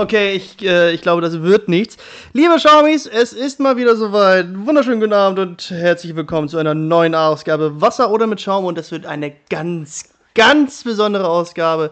[0.00, 1.98] Okay, ich, äh, ich glaube, das wird nichts.
[2.32, 4.46] Liebe Schaumis, es ist mal wieder soweit.
[4.64, 8.64] Wunderschönen guten Abend und herzlich willkommen zu einer neuen Ausgabe Wasser oder mit Schaum.
[8.64, 11.90] Und das wird eine ganz, ganz besondere Ausgabe.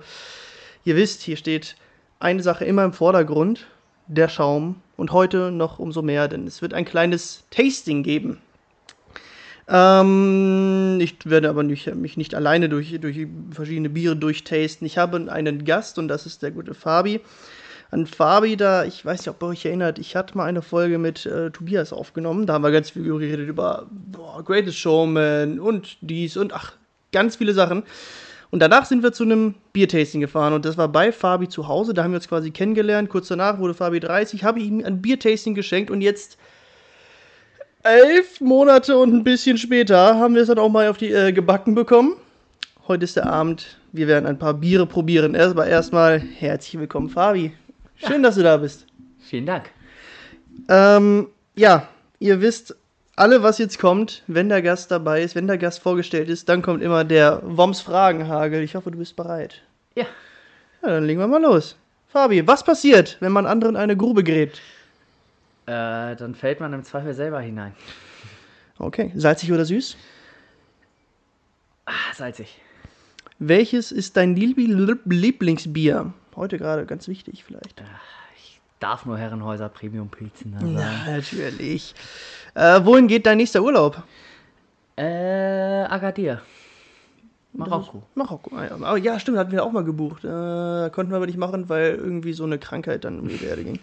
[0.87, 1.77] Ihr wisst, hier steht
[2.19, 3.67] eine Sache immer im Vordergrund,
[4.07, 4.77] der Schaum.
[4.97, 8.41] Und heute noch umso mehr, denn es wird ein kleines Tasting geben.
[9.69, 14.87] Ähm, ich werde aber nicht, mich nicht alleine durch, durch verschiedene Biere durchtasten.
[14.87, 17.21] Ich habe einen Gast und das ist der gute Fabi
[17.91, 20.99] an Fabi da, ich weiß nicht, ob ihr euch erinnert, ich hatte mal eine Folge
[20.99, 22.47] mit äh, Tobias aufgenommen.
[22.47, 26.75] Da haben wir ganz viel geredet über boah, Greatest Showman und dies und ach,
[27.13, 27.85] ganz viele Sachen.
[28.51, 31.95] Und danach sind wir zu einem Biertasting gefahren und das war bei Fabi zu Hause.
[31.95, 33.09] Da haben wir uns quasi kennengelernt.
[33.09, 36.39] Kurz danach wurde Fabi 30, habe ihm ein Biertasting geschenkt und jetzt
[37.83, 41.33] elf Monate und ein bisschen später haben wir es dann auch mal auf die äh,
[41.33, 42.17] gebacken bekommen.
[42.87, 43.79] Heute ist der Abend.
[43.93, 45.35] Wir werden ein paar Biere probieren.
[45.35, 47.53] Erstmal erstmal herzlich willkommen, Fabi.
[48.07, 48.87] Schön, dass du da bist.
[49.21, 49.71] Vielen Dank.
[50.69, 52.77] Ähm, ja, ihr wisst
[53.17, 56.63] alle, was jetzt kommt, wenn der Gast dabei ist, wenn der Gast vorgestellt ist, dann
[56.63, 58.63] kommt immer der Woms Fragenhagel.
[58.63, 59.63] Ich hoffe, du bist bereit.
[59.95, 60.05] Ja.
[60.83, 61.77] Ja, dann legen wir mal los.
[62.09, 64.61] Fabi, was passiert, wenn man anderen eine Grube gräbt?
[65.67, 67.75] Äh, dann fällt man im Zweifel selber hinein.
[68.79, 69.97] Okay, salzig oder süß?
[71.87, 72.61] Ah, salzig.
[73.41, 76.13] Welches ist dein Lieb- Lieblingsbier?
[76.39, 77.83] Heute gerade ganz wichtig vielleicht.
[78.37, 80.79] Ich darf nur Herrenhäuser Premium Pilzen da sagen.
[80.79, 81.97] Ja, natürlich.
[82.55, 84.01] Äh, wohin geht dein nächster Urlaub?
[84.97, 86.41] Äh, Agadir.
[87.53, 88.05] Marokko.
[88.15, 88.57] Marokko.
[88.57, 88.75] Ah, ja.
[88.75, 90.25] Aber ja, stimmt, hatten wir auch mal gebucht.
[90.25, 93.65] Äh, konnten wir aber nicht machen, weil irgendwie so eine Krankheit dann um die Erde
[93.65, 93.81] ging.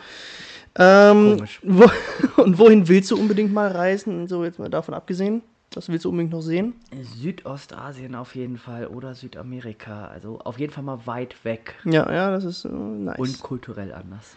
[0.77, 1.59] Ähm, Komisch.
[1.61, 1.89] Wo,
[2.41, 4.27] und wohin willst du unbedingt mal reisen?
[4.29, 5.41] So jetzt mal davon abgesehen.
[5.75, 6.73] Was willst du unbedingt noch sehen?
[7.19, 10.07] Südostasien auf jeden Fall oder Südamerika.
[10.07, 13.19] Also auf jeden Fall mal weit weg Ja, ja, das ist äh, nice.
[13.19, 14.35] und kulturell anders.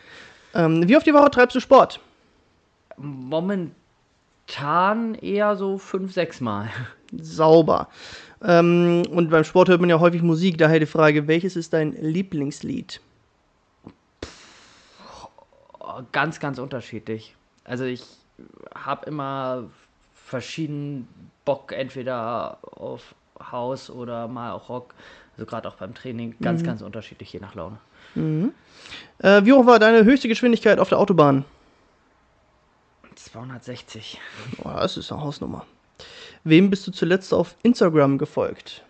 [0.54, 2.00] ähm, wie oft die Woche treibst du Sport?
[2.96, 3.74] Momentan
[5.14, 6.68] eher so fünf, sechs Mal.
[7.16, 7.88] Sauber.
[8.42, 10.58] Ähm, und beim Sport hört man ja häufig Musik.
[10.58, 13.00] Daher die Frage, welches ist dein Lieblingslied?
[15.78, 17.34] Oh, Ganz, ganz unterschiedlich.
[17.64, 18.02] Also ich
[18.74, 19.64] habe immer
[20.28, 21.08] verschieden
[21.44, 23.14] Bock, entweder auf
[23.50, 24.94] Haus oder mal auch Rock.
[25.32, 26.34] Also gerade auch beim Training.
[26.40, 27.78] Ganz, ganz unterschiedlich, je nach Laune.
[29.18, 31.44] Äh, wie hoch war deine höchste Geschwindigkeit auf der Autobahn?
[33.14, 34.20] 260.
[34.62, 35.66] Boah, das ist eine Hausnummer.
[36.44, 38.84] Wem bist du zuletzt auf Instagram gefolgt?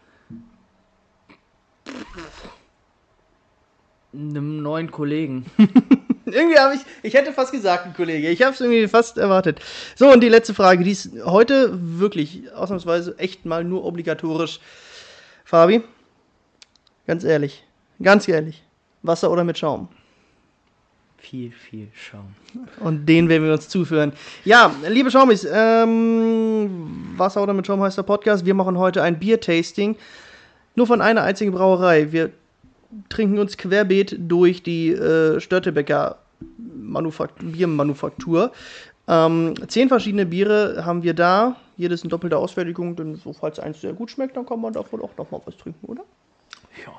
[4.13, 5.47] Einem neuen Kollegen.
[6.35, 8.29] Irgendwie habe ich, ich hätte fast gesagt, ein Kollege.
[8.29, 9.61] Ich habe es irgendwie fast erwartet.
[9.95, 14.61] So, und die letzte Frage, die ist heute wirklich ausnahmsweise echt mal nur obligatorisch.
[15.45, 15.83] Fabi,
[17.07, 17.65] ganz ehrlich,
[18.03, 18.63] ganz ehrlich,
[19.03, 19.89] Wasser oder mit Schaum?
[21.17, 22.35] Viel, viel Schaum.
[22.81, 24.13] Und den werden wir uns zuführen.
[24.45, 28.47] Ja, liebe Schaumis, ähm, Wasser oder mit Schaum heißt der Podcast.
[28.47, 29.97] Wir machen heute ein Biertasting.
[30.75, 32.13] Nur von einer einzigen Brauerei.
[32.13, 32.31] Wir
[33.09, 36.19] trinken uns querbeet durch die äh, Störtebecker
[36.57, 38.53] Manufakt Biermanufaktur.
[39.09, 41.57] Ähm, zehn verschiedene Biere haben wir da.
[41.77, 42.97] Jedes in doppelter Ausfertigung.
[42.97, 45.57] Denn so, falls eins sehr gut schmeckt, dann kann man davon auch noch mal was
[45.57, 46.05] trinken, oder?
[46.87, 46.93] Ja.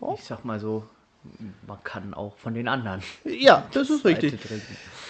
[0.00, 0.14] Ja.
[0.14, 0.84] Ich sag mal so,
[1.66, 3.02] man kann auch von den anderen.
[3.24, 4.38] Ja, das ist richtig.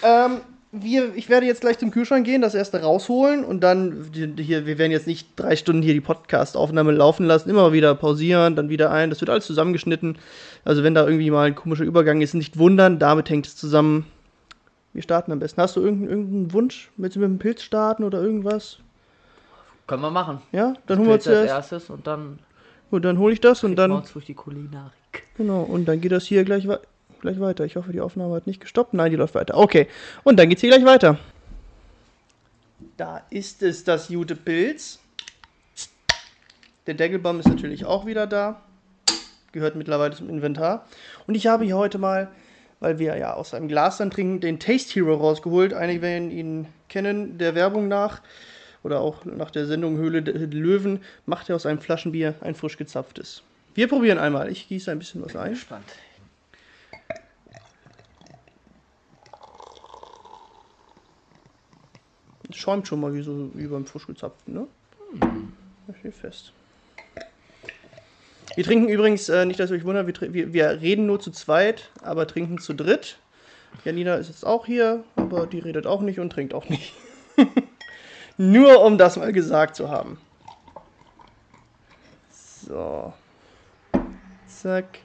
[0.03, 0.41] Ähm,
[0.71, 4.05] wir, ich werde jetzt gleich zum Kühlschrank gehen, das erste rausholen und dann
[4.37, 8.55] hier, wir werden jetzt nicht drei Stunden hier die Podcast-Aufnahme laufen lassen, immer wieder pausieren,
[8.55, 9.09] dann wieder ein.
[9.09, 10.17] Das wird alles zusammengeschnitten.
[10.65, 14.05] Also wenn da irgendwie mal ein komischer Übergang ist, nicht wundern, damit hängt es zusammen.
[14.93, 15.61] Wir starten am besten.
[15.61, 16.91] Hast du irgendeinen, irgendeinen Wunsch?
[16.97, 18.79] Willst du mit dem Pilz starten oder irgendwas?
[19.87, 20.41] Können wir machen.
[20.51, 22.39] Ja, dann holen wir Pilz als erstes und dann
[22.89, 25.23] Gut, dann hole ich das und dann dann uns durch die Kulinarik.
[25.37, 26.79] genau und dann geht das hier gleich, wei-
[27.21, 27.65] gleich weiter.
[27.65, 28.93] Ich hoffe, die Aufnahme hat nicht gestoppt.
[28.93, 29.57] Nein, die läuft weiter.
[29.57, 29.87] Okay,
[30.23, 31.17] und dann geht's hier gleich weiter.
[32.95, 34.99] Da ist es, das gute Pilz.
[36.85, 38.61] Der Deckelbaum ist natürlich auch wieder da.
[39.51, 40.87] Gehört mittlerweile zum Inventar.
[41.25, 42.29] Und ich habe hier heute mal,
[42.79, 45.73] weil wir ja aus einem Glas dann trinken, den Taste Hero rausgeholt.
[45.73, 48.21] Einige werden ihn kennen, der Werbung nach.
[48.83, 52.77] oder auch nach der Sendung Höhle der Löwen, macht er aus einem Flaschenbier ein frisch
[52.77, 53.43] gezapftes.
[53.75, 54.49] Wir probieren einmal.
[54.49, 55.51] Ich gieße ein bisschen was ein.
[55.51, 55.85] Gespannt.
[62.57, 64.67] Schäumt schon mal wie, so, wie beim frisch gezapften, ne?
[65.87, 66.53] Das steht fest.
[68.55, 71.31] Wir trinken übrigens, äh, nicht, dass ihr euch wundert, wir, wir, wir reden nur zu
[71.31, 73.19] zweit, aber trinken zu dritt.
[73.85, 76.93] Janina ist jetzt auch hier, aber die redet auch nicht und trinkt auch nicht.
[78.37, 80.17] nur um das mal gesagt zu haben.
[82.31, 83.13] So.
[84.47, 84.99] Zack.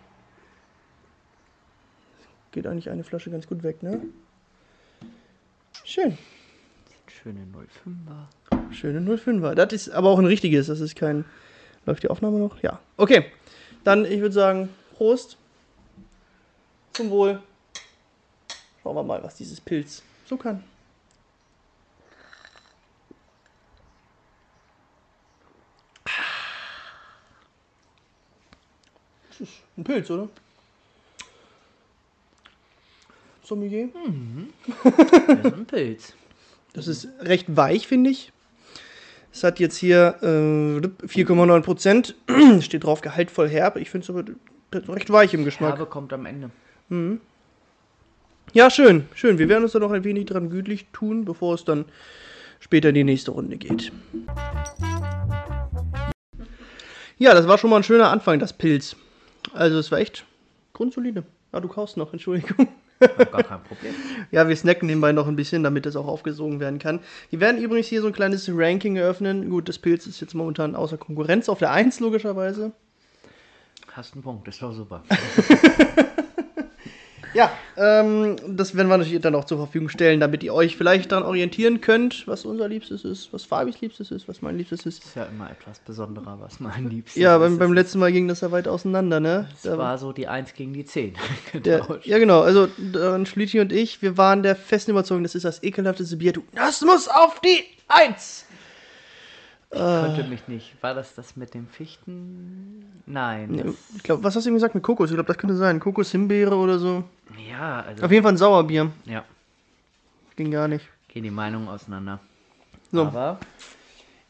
[2.52, 4.00] Geht eigentlich eine Flasche ganz gut weg, ne?
[5.84, 6.16] Schön.
[7.22, 8.72] Schöne 05er.
[8.72, 9.54] Schöne 05er.
[9.54, 10.66] Das ist aber auch ein richtiges.
[10.66, 11.24] Das ist kein.
[11.86, 12.60] Läuft die Aufnahme noch?
[12.62, 12.80] Ja.
[12.96, 13.26] Okay.
[13.84, 15.36] Dann, ich würde sagen, Prost.
[16.92, 17.40] Zum Wohl.
[18.82, 20.64] Schauen wir mal, was dieses Pilz so kann.
[29.28, 30.28] Das ist ein Pilz, oder?
[33.44, 33.88] Sommelier?
[35.26, 36.14] Das ist ein Pilz.
[36.72, 38.32] Das ist recht weich, finde ich.
[39.32, 40.26] Es hat jetzt hier äh,
[41.06, 42.14] 4,9 Prozent.
[42.60, 43.76] Steht drauf, gehaltvoll herb.
[43.76, 45.76] Ich finde es aber recht weich im Geschmack.
[45.76, 46.50] Herbe kommt am Ende.
[48.52, 49.38] Ja, schön, schön.
[49.38, 51.86] Wir werden uns da noch ein wenig dran gütlich tun, bevor es dann
[52.60, 53.90] später in die nächste Runde geht.
[57.18, 58.96] Ja, das war schon mal ein schöner Anfang, das Pilz.
[59.54, 60.26] Also, es war echt
[60.74, 61.24] grundsolide.
[61.52, 62.68] Ah, du kaufst noch, Entschuldigung.
[63.30, 63.94] Gar kein Problem.
[64.30, 67.00] Ja, wir snacken nebenbei noch ein bisschen, damit das auch aufgesogen werden kann.
[67.30, 69.50] Wir werden übrigens hier so ein kleines Ranking eröffnen.
[69.50, 72.72] Gut, das Pilz ist jetzt momentan außer Konkurrenz auf der 1 logischerweise.
[73.92, 75.02] Hast einen Punkt, ist doch super.
[77.34, 81.12] Ja, ähm, das werden wir natürlich dann auch zur Verfügung stellen, damit ihr euch vielleicht
[81.12, 85.04] daran orientieren könnt, was unser Liebstes ist, was Fabis Liebstes ist, was mein Liebstes ist.
[85.04, 87.40] Ist ja immer etwas besonderer, was mein Liebstes Ja, ist.
[87.40, 89.48] beim, beim Das letzten Mal ging das ja weit auseinander, ne?
[89.54, 91.14] ist- Da- Das war so die 1 gegen die 10
[91.54, 92.40] Der, ja, genau.
[92.42, 96.32] Also, äh, Schlüti und ich, wir waren der festen Überzeugung, das ist das ekelhafteste Bier.
[96.34, 98.44] Du, das muss auf die Eins!
[99.74, 100.76] Ich konnte mich nicht.
[100.82, 102.84] War das das mit dem Fichten?
[103.06, 103.54] Nein.
[103.54, 103.64] Ja,
[103.96, 105.08] Ich glaube, was hast du ihm gesagt mit Kokos?
[105.10, 105.80] Ich glaube, das könnte sein.
[105.80, 107.04] Kokos, Himbeere oder so.
[107.48, 108.04] ja, also.
[108.04, 108.90] Auf jeden Fall ein Sauerbier.
[109.06, 109.24] Ja,
[110.36, 110.86] Ging gar nicht.
[111.08, 112.20] gehen die Meinungen auseinander.
[112.90, 113.02] So.
[113.06, 113.38] Aber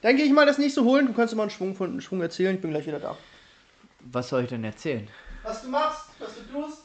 [0.00, 1.06] Dann gehe ich mal das nächste holen.
[1.06, 2.54] Du kannst mal einen Schwung, von, einen Schwung erzählen.
[2.54, 3.16] Ich bin gleich wieder da.
[4.12, 5.08] was soll ich denn erzählen?
[5.42, 6.82] Was du machst, was du tust.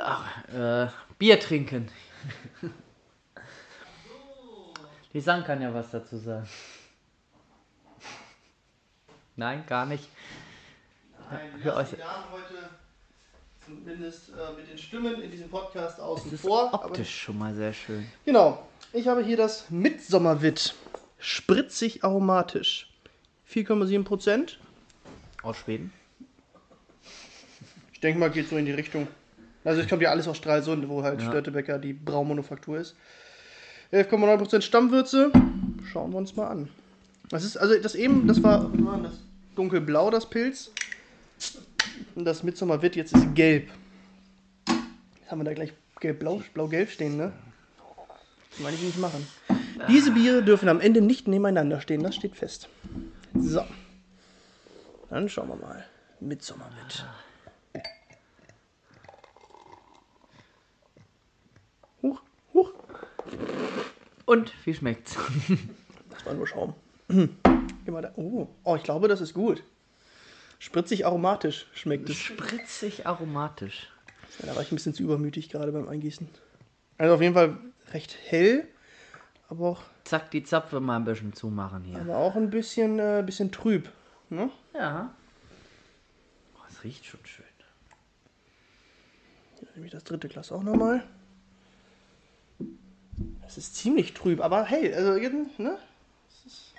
[0.00, 0.88] Ach, äh,
[1.20, 1.88] Bier trinken.
[5.12, 6.48] Die Sang kann ja was dazu sagen.
[9.36, 10.08] Nein, gar nicht.
[11.30, 12.70] Nein, wir lassen die Damen heute
[13.64, 16.72] zumindest äh, mit den Stimmen in diesem Podcast außen Das ist vor.
[16.72, 18.06] optisch schon mal sehr schön.
[18.24, 18.66] Genau.
[18.92, 20.74] Ich habe hier das Mitsommerwitt.
[21.18, 22.90] Spritzig aromatisch.
[23.52, 24.58] 4,7 Prozent.
[25.42, 25.92] Aus Schweden?
[27.92, 29.08] Ich denke mal, geht so in die Richtung.
[29.64, 31.28] Also es kommt ja alles aus Stralsund, wo halt Ja.
[31.28, 32.94] Störtebecker die Braumanufaktur ist.
[33.92, 35.32] 11,9% Stammwürze.
[35.92, 36.68] Schauen wir uns mal an.
[37.28, 39.14] Das ist, also das eben, das war, was war das?
[39.56, 40.70] Dunkelblau, das Pilz.
[42.14, 43.70] Und das Mitsommerwitt jetzt ist gelb.
[45.20, 47.32] Jetzt haben wir da gleich gelb-blau, blau-gelb stehen, ne?
[48.50, 49.26] Das meine ich nicht machen.
[49.88, 52.68] Diese Biere dürfen am Ende nicht nebeneinander stehen, das steht fest.
[53.34, 53.64] So.
[55.10, 55.84] Dann schauen wir mal.
[56.20, 57.04] Mitsommerwitt.
[62.02, 62.22] Huch,
[62.54, 62.72] huch.
[64.24, 65.16] Und wie schmeckt's?
[66.10, 66.74] Das war nur Schaum.
[67.92, 68.12] Mal da.
[68.16, 68.48] Oh.
[68.64, 69.62] oh, ich glaube, das ist gut.
[70.58, 72.16] Spritzig aromatisch schmeckt es.
[72.16, 73.88] Spritzig aromatisch.
[74.40, 76.28] Ja, da war ich ein bisschen zu übermütig gerade beim Eingießen.
[76.98, 77.58] Also auf jeden Fall
[77.92, 78.66] recht hell,
[79.48, 82.00] aber auch, Zack, die Zapfe mal ein bisschen zumachen hier.
[82.00, 83.90] aber auch ein bisschen, äh, bisschen trüb.
[84.30, 84.50] Ne?
[84.74, 85.14] Ja.
[86.54, 87.44] Oh, es riecht schon schön.
[89.58, 91.02] Hier nehme ich das dritte Glas auch nochmal.
[93.46, 94.92] Es ist ziemlich trüb, aber hell.
[94.94, 95.12] Also,
[95.58, 95.78] ne?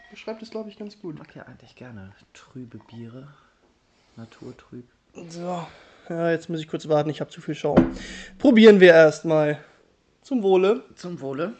[0.09, 1.15] Beschreibt es, glaube ich, ganz gut.
[1.15, 3.27] Ich mag ja eigentlich gerne trübe Biere.
[4.15, 4.87] Naturtrüb.
[5.29, 5.67] So,
[6.09, 7.95] ja, jetzt muss ich kurz warten, ich habe zu viel Schaum.
[8.37, 9.63] Probieren wir erstmal.
[10.21, 10.83] Zum Wohle.
[10.95, 11.53] Zum Wohle.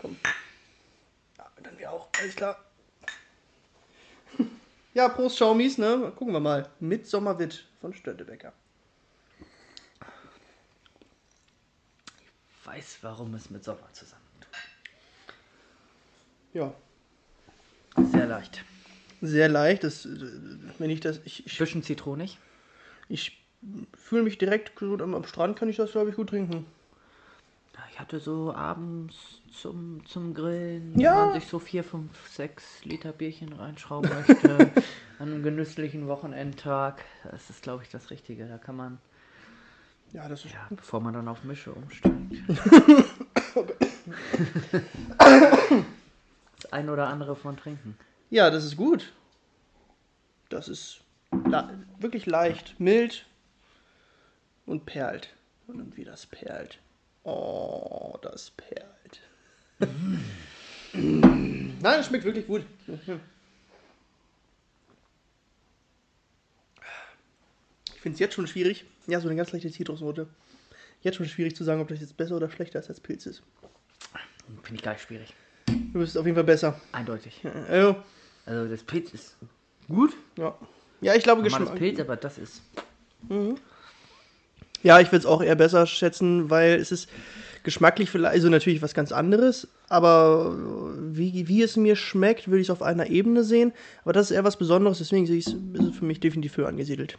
[1.38, 2.58] Ja, dann wir auch, alles klar.
[4.94, 6.12] Ja, Prost Schaumis, ne?
[6.16, 6.68] Gucken wir mal.
[6.80, 8.52] Mit Sommerwitt von Stöttebecker.
[12.64, 14.48] Weiß, warum es mit Sommer zusammentut.
[16.54, 16.74] Ja,
[18.12, 18.64] Sehr leicht.
[19.22, 19.84] sehr leicht.
[19.84, 20.10] Das, äh,
[20.80, 22.38] wenn ich das, ich, ich, Bisschen zitronig.
[23.10, 23.44] ich
[23.96, 26.66] fühle mich direkt gut am, am Strand, kann ich das, glaube ich, gut trinken.
[27.92, 31.12] Ich hatte so abends zum, zum Grillen, Ja.
[31.16, 34.72] wenn man sich so vier, fünf, sechs Liter Bierchen reinschrauben möchte,
[35.20, 38.46] an einem genüsslichen Wochenendtag, das ist, glaube ich, das Richtige.
[38.48, 38.98] Da kann man,
[40.14, 40.54] Ja, das ist.
[40.54, 42.16] ja, bevor man dann auf Mische umsteigt.
[46.68, 47.98] das ein oder andere von trinken.
[48.30, 49.14] Ja, das ist gut.
[50.50, 51.02] Das ist
[52.00, 53.26] wirklich leicht, mild
[54.66, 55.34] und perlt.
[55.68, 56.80] Und wie das perlt.
[57.24, 59.20] Oh, das perlt.
[60.94, 62.66] Nein, es schmeckt wirklich gut.
[67.94, 68.86] Ich finde es jetzt schon schwierig.
[69.08, 70.30] Ja, so eine ganz leichte Zitrusnote.
[71.02, 73.44] Jetzt schon schwierig zu sagen, ob das jetzt besser oder schlechter ist als Pilz ist.
[74.64, 75.34] Finde ich gleich schwierig.
[75.98, 76.80] Du bist auf jeden Fall besser.
[76.92, 77.42] Eindeutig.
[77.68, 77.96] Also,
[78.46, 79.36] Also das Pilz ist
[79.88, 80.56] gut, ja.
[81.02, 81.74] Ja, ich glaube, Geschmack.
[81.74, 82.62] Pilz, aber das ist
[84.84, 87.10] Ja, ich würde es auch eher besser schätzen, weil es ist
[87.64, 90.56] geschmacklich vielleicht, also natürlich was ganz anderes, aber
[91.00, 93.74] wie, wie es mir schmeckt, würde ich es auf einer Ebene sehen.
[94.04, 96.58] Aber das ist eher was Besonderes, deswegen sehe ich es, ist es für mich definitiv
[96.58, 97.18] höher angesiedelt.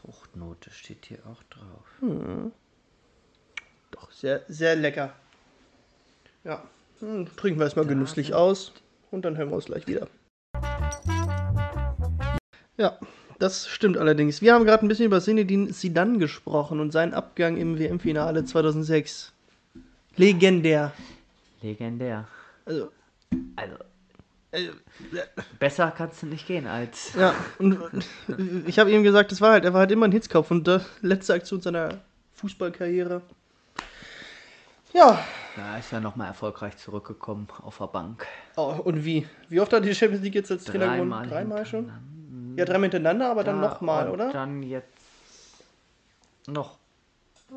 [0.00, 2.52] Fruchtnote steht hier auch drauf.
[3.90, 5.12] Doch, sehr, sehr lecker.
[6.44, 6.62] Ja,
[7.00, 8.72] hm, trinken wir erstmal genüsslich aus
[9.10, 10.08] und dann hören wir uns gleich wieder.
[12.76, 12.98] Ja,
[13.38, 14.42] das stimmt allerdings.
[14.42, 19.32] Wir haben gerade ein bisschen über Zinedine Zidane gesprochen und seinen Abgang im WM-Finale 2006.
[20.16, 20.92] Legendär.
[21.62, 22.28] Legendär.
[22.66, 22.90] Also,
[23.56, 23.76] Also
[24.52, 24.68] äh,
[25.58, 27.78] besser kannst du nicht gehen als ja, und
[28.66, 30.78] ich habe ihm gesagt, das war halt, er war halt immer ein Hitzkopf und die
[31.00, 32.00] letzte Aktion seiner
[32.34, 33.22] Fußballkarriere.
[34.94, 35.18] Ja,
[35.56, 38.26] Da ist ja nochmal erfolgreich zurückgekommen auf der Bank.
[38.56, 39.26] oh, und wie?
[39.48, 41.10] Wie oft hat die Champions League jetzt als Trainer gewonnen?
[41.10, 41.92] Dreimal Dreimal schon?
[42.56, 44.32] Ja, dreimal hintereinander, aber dann Ja, nochmal, oder?
[44.32, 44.86] Dann jetzt
[46.46, 46.78] noch.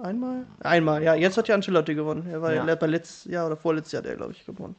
[0.02, 0.46] Einmal?
[0.62, 1.14] Einmal, ja.
[1.16, 2.28] Jetzt hat ja Ancelotti gewonnen.
[2.30, 2.76] Er war Ja.
[2.76, 4.76] bei letztes Jahr oder vorletztes Jahr hat er, glaube ich, gewonnen.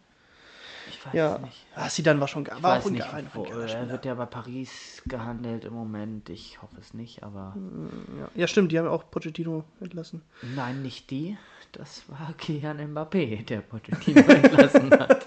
[0.90, 1.38] Ich weiß Ja.
[1.38, 1.64] nicht.
[1.74, 2.42] Ah, Zidane war schon.
[2.44, 3.04] Ich War weiß nicht,
[3.34, 6.28] wo, geiler er wird ja bei Paris gehandelt im Moment.
[6.30, 7.54] Ich hoffe es nicht, aber
[8.18, 8.28] Ja.
[8.34, 10.22] ja, stimmt, die haben auch Pochettino entlassen.
[10.42, 11.36] nein, nicht die.
[11.72, 15.26] Das war Kylian Mbappé, der Pochettino entlassen hat.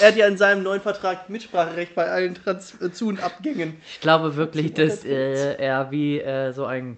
[0.00, 3.76] Er hat ja in seinem neuen Vertrag Mitspracherecht bei allen Trans äh, Zu- und Abgängen.
[3.86, 6.96] Ich glaube wirklich, dass äh, er wie äh, so ein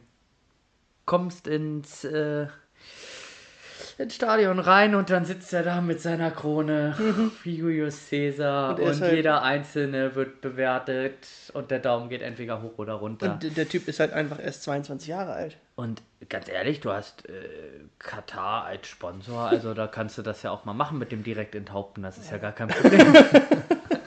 [1.05, 2.47] kommst ins, äh,
[4.03, 6.95] ins Stadion rein und dann sitzt er da mit seiner Krone
[7.45, 11.15] wie Julius Caesar Und und, halt- jeder einzelne wird bewertet
[11.55, 13.33] und der Daumen geht entweder hoch oder runter.
[13.35, 15.57] Und der- der Typ ist halt einfach erst 22 Jahre alt.
[15.75, 17.33] Und ganz ehrlich, du hast äh,
[17.99, 21.55] Katar als Sponsor, also da kannst du das ja auch mal machen mit dem direkt
[21.55, 23.15] enthaupten, das ist ja gar kein Problem.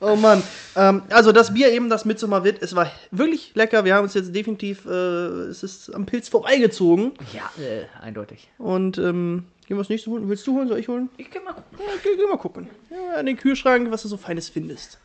[0.00, 0.42] Oh Mann.
[0.76, 3.84] Ähm, also das Bier eben, das Midsommar wird, es war wirklich lecker.
[3.84, 7.12] Wir haben uns jetzt definitiv, äh, es ist am Pilz vorbeigezogen.
[7.34, 8.48] ja, äh, eindeutig.
[8.56, 10.28] Und ähm, gehen wir das nächste holen.
[10.28, 10.68] Willst du holen?
[10.68, 11.10] Soll ich holen?
[11.18, 11.78] Ich kann mal gucken.
[11.78, 12.68] Ja, geh, geh mal gucken.
[12.90, 14.98] Ja, an den Kühlschrank, was du so Feines findest.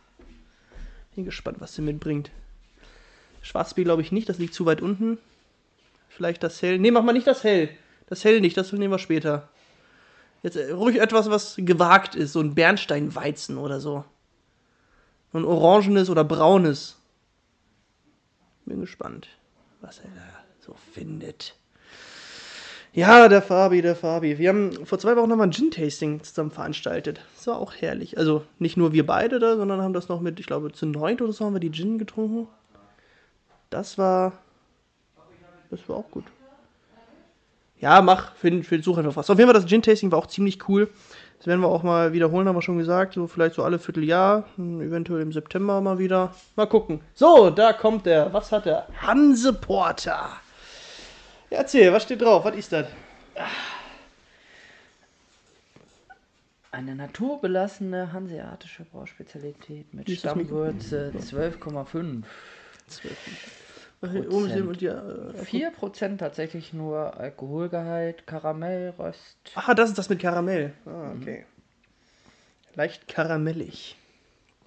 [1.16, 2.32] Bin gespannt, was der mitbringt.
[3.42, 5.18] Schwarzbier glaube ich nicht, das liegt zu weit unten.
[6.10, 6.80] Vielleicht das Hell.
[6.80, 7.70] Nee, mach mal nicht das Hell.
[8.08, 9.50] Das Hell nicht, das nehmen wir später.
[10.42, 12.32] Jetzt äh, ruhig etwas, was gewagt ist.
[12.32, 14.06] So ein Bernsteinweizen oder so.
[15.36, 16.96] Ein orangenes oder braunes.
[18.66, 19.28] Bin gespannt,
[19.82, 20.22] was er da
[20.66, 21.56] so findet.
[22.94, 24.38] Ja, der Fabi, der Fabi.
[24.38, 27.20] Wir haben vor zwei Wochen nochmal ein Gin-Tasting zusammen veranstaltet.
[27.36, 28.18] Das war auch herrlich.
[28.18, 31.22] Also nicht nur wir beide da, sondern haben das noch mit, ich glaube, zu neunt
[31.22, 32.48] oder so haben wir die Gin getrunken.
[33.70, 34.32] Das war.
[35.70, 36.24] Das war auch gut.
[37.82, 39.30] Ja, mach, für, für Such einfach was.
[39.30, 40.90] Auf jeden Fall, das Gin-Tasting war auch ziemlich cool.
[41.38, 43.14] Das werden wir auch mal wiederholen, haben wir schon gesagt.
[43.14, 44.46] So vielleicht so alle Vierteljahr.
[44.56, 46.34] hm, Eventuell im September mal wieder.
[46.56, 47.02] Mal gucken.
[47.14, 48.34] So, da kommt der.
[48.34, 48.88] Was hat er?
[49.02, 50.30] Hanse Porter.
[51.52, 52.46] Ja, erzähl, was steht drauf?
[52.46, 52.88] Was ist das?
[56.72, 62.24] Eine naturbelassene hanseatische Brauspezialität mit Stammwürze 12,5.
[62.90, 63.65] Hier oben sehen wir
[64.08, 69.38] die, äh, 4% tatsächlich nur Alkoholgehalt, Karamellröst.
[69.56, 70.74] Ah, das ist das mit Karamell.
[70.86, 71.46] Ah, okay.
[72.76, 73.96] Leicht karamellig.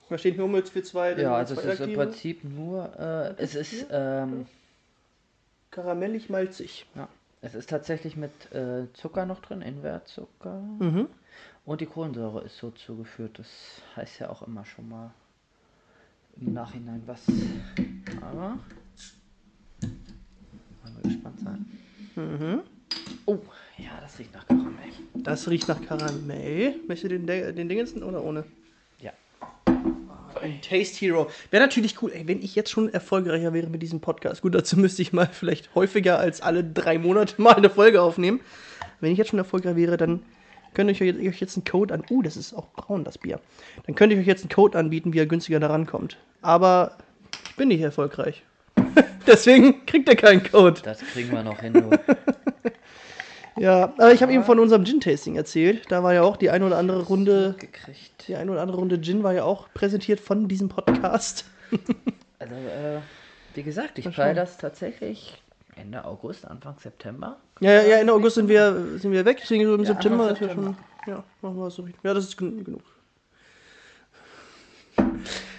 [0.08, 1.12] Was steht oben jetzt für zwei?
[1.12, 1.94] Ja, also es zwei ist im?
[1.94, 4.46] Prinzip nur, äh, es ist, ähm,
[5.70, 6.86] Karamellig, malzig.
[6.94, 7.08] ja,
[7.42, 10.60] es ist tatsächlich mit äh, Zucker noch drin, Invertzucker.
[10.78, 11.08] Mhm.
[11.66, 13.38] Und die Kohlensäure ist so zugeführt.
[13.38, 15.12] Das heißt ja auch immer schon mal
[16.40, 17.20] im Nachhinein was.
[18.22, 18.58] Aber.
[21.02, 21.66] Wir gespannt sein.
[22.16, 22.60] Mhm.
[23.26, 23.38] Oh,
[23.76, 24.90] ja, das riecht nach Karamell.
[25.14, 26.74] Das riecht nach Karamell.
[26.86, 28.44] Möchtest du den, De- den Dingensen oder ohne?
[29.00, 29.12] Ja.
[30.40, 31.30] Ein Taste Hero.
[31.50, 34.42] Wäre natürlich cool, ey, wenn ich jetzt schon erfolgreicher wäre mit diesem Podcast.
[34.42, 38.40] Gut, dazu müsste ich mal vielleicht häufiger als alle drei Monate mal eine Folge aufnehmen.
[39.00, 40.22] Wenn ich jetzt schon erfolgreich wäre, dann
[40.74, 42.04] könnte ich euch jetzt einen Code an.
[42.10, 43.40] Uh, das ist auch braun, das Bier.
[43.86, 46.16] Dann könnte ich euch jetzt einen Code anbieten, wie ihr günstiger da rankommt.
[46.42, 46.98] Aber
[47.48, 48.42] ich bin nicht erfolgreich.
[49.26, 50.80] Deswegen kriegt ihr keinen Code.
[50.82, 51.72] Das kriegen wir noch hin.
[51.74, 51.90] Du.
[53.60, 55.90] Ja, aber ich habe eben von unserem Gin-Tasting erzählt.
[55.90, 57.56] Da war ja auch die eine oder andere Runde.
[57.58, 58.28] gekriegt.
[58.28, 61.44] Die eine oder andere Runde Gin war ja auch präsentiert von diesem Podcast.
[62.40, 63.00] Also, äh,
[63.54, 64.36] wie gesagt, ich schauen.
[64.36, 65.42] das tatsächlich
[65.74, 67.36] Ende August, Anfang September.
[67.58, 70.40] Ja, ja, ja, Ende August sind wir, sind wir weg, deswegen im Ja, September ist
[70.40, 70.66] ja schon.
[70.66, 70.76] September.
[71.08, 71.88] Ja, machen wir es so.
[72.04, 72.82] Ja, das ist gen genug.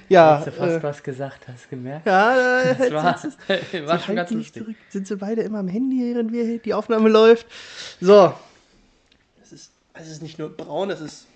[0.10, 2.08] Ja, Hast du fast äh, was gesagt, hast du gemerkt?
[2.08, 4.64] ja, äh, Das war, sind, war sie schon halten ganz nicht lustig.
[4.64, 4.76] zurück.
[4.90, 7.46] Sind sie beide immer am Handy, während wir die Aufnahme läuft?
[8.02, 8.34] So.
[9.42, 11.28] Es ist, es ist nicht nur braun, es ist,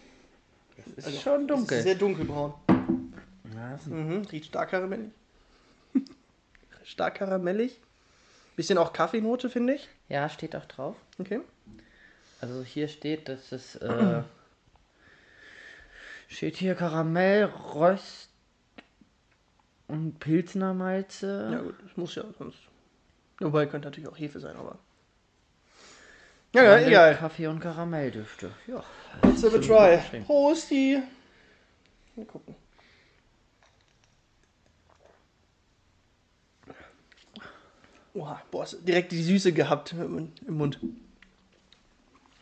[0.97, 1.77] Ist also, schon es dunkel.
[1.77, 2.53] ist sehr dunkelbraun.
[3.55, 5.11] Ja, Mhm, riecht stark karamellig.
[6.83, 7.79] stark karamellig.
[8.55, 9.87] Bisschen auch Kaffeenote, finde ich.
[10.09, 10.95] ja, steht auch drauf.
[11.19, 11.39] Okay.
[12.41, 14.21] Also hier steht, dass es äh,
[16.27, 18.29] steht hier Karamell, Röst
[19.93, 21.49] und Pilzner Malze.
[21.51, 22.57] Ja gut, das muss ja sonst.
[23.39, 24.79] Wobei könnte natürlich auch Hefe sein, aber.
[26.53, 27.15] Ja, ja egal.
[27.15, 28.51] Kaffee und Karamelldüfte.
[28.67, 28.83] Ja.
[29.23, 30.21] Let's have a try.
[30.23, 31.01] Prosti.
[32.15, 32.55] Mal gucken.
[38.15, 40.79] Oha, boah, direkt die Süße gehabt im im Mund.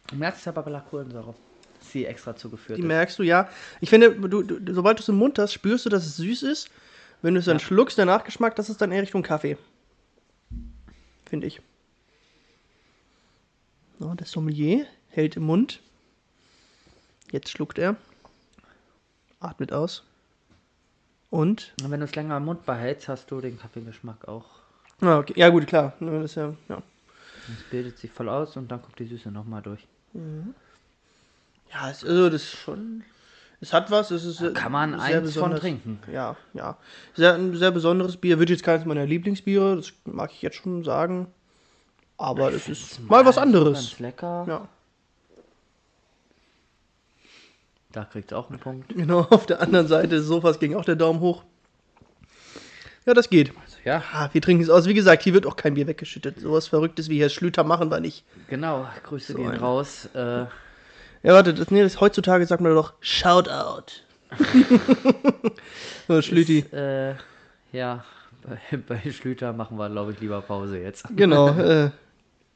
[0.07, 1.33] Du merkst aber bei der Kohlensäure.
[1.79, 2.77] dass Sie extra zugeführt.
[2.77, 2.87] Die ist.
[2.87, 3.47] merkst du, ja.
[3.79, 6.43] Ich finde, du, du, sobald du es im Mund hast, spürst du, dass es süß
[6.43, 6.69] ist.
[7.21, 7.63] Wenn du es dann Ja.
[7.63, 9.57] schluckst, der Nachgeschmack, das ist dann eher Richtung Kaffee.
[11.25, 11.61] Finde ich.
[13.99, 15.79] So, der Sommelier hält im Mund.
[17.31, 17.95] Jetzt schluckt er.
[19.39, 20.03] Atmet aus.
[21.29, 21.73] Und?
[21.81, 24.45] Und wenn du es länger im Mund behältst, hast du den Kaffeegeschmack auch.
[25.01, 25.33] Ah, okay.
[25.35, 25.93] Ja, gut, klar.
[25.99, 26.81] Ne, Das ja, ja.
[27.57, 29.85] Es bildet sich voll aus und dann kommt die Süße nochmal durch.
[31.71, 33.03] Ja, es, also das ist schon.
[33.61, 35.99] Es hat was, es ist sehr- Kann man eins von trinken.
[36.11, 36.77] Ja, ja.
[37.13, 38.39] Sehr, ein sehr besonderes Bier.
[38.39, 41.27] Wird jetzt keines meiner Lieblingsbiere, das mag ich jetzt schon sagen.
[42.17, 43.73] Aber es ist mal was anderes.
[43.77, 44.45] Ganz lecker.
[44.47, 44.67] Ja,
[47.91, 48.95] Da kriegt es auch einen Punkt.
[48.95, 49.21] genau.
[49.29, 51.43] Auf der anderen Seite des Sofas ging auch der Daumen hoch.
[53.05, 53.49] Ja, das geht.
[53.63, 54.87] Also, ja, Ah, wir trinken es aus.
[54.87, 56.39] Wie gesagt, hier wird auch kein Bier weggeschüttet.
[56.39, 58.23] Sowas Verrücktes wie hier Schlüter machen wir nicht.
[58.47, 58.87] genau.
[59.03, 60.05] Grüße So gehen ein- raus.
[60.13, 60.45] Äh,
[61.23, 63.91] Ja, warte, das, nee, das, heutzutage sagt man doch Shoutout.
[66.07, 66.59] so, Schlüti.
[66.59, 67.13] ist, äh,
[67.71, 68.03] ja,
[68.41, 71.05] bei, bei Schlüter machen wir, glaube ich, lieber Pause jetzt.
[71.15, 71.91] Genau, äh,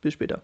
[0.02, 0.42] bis später.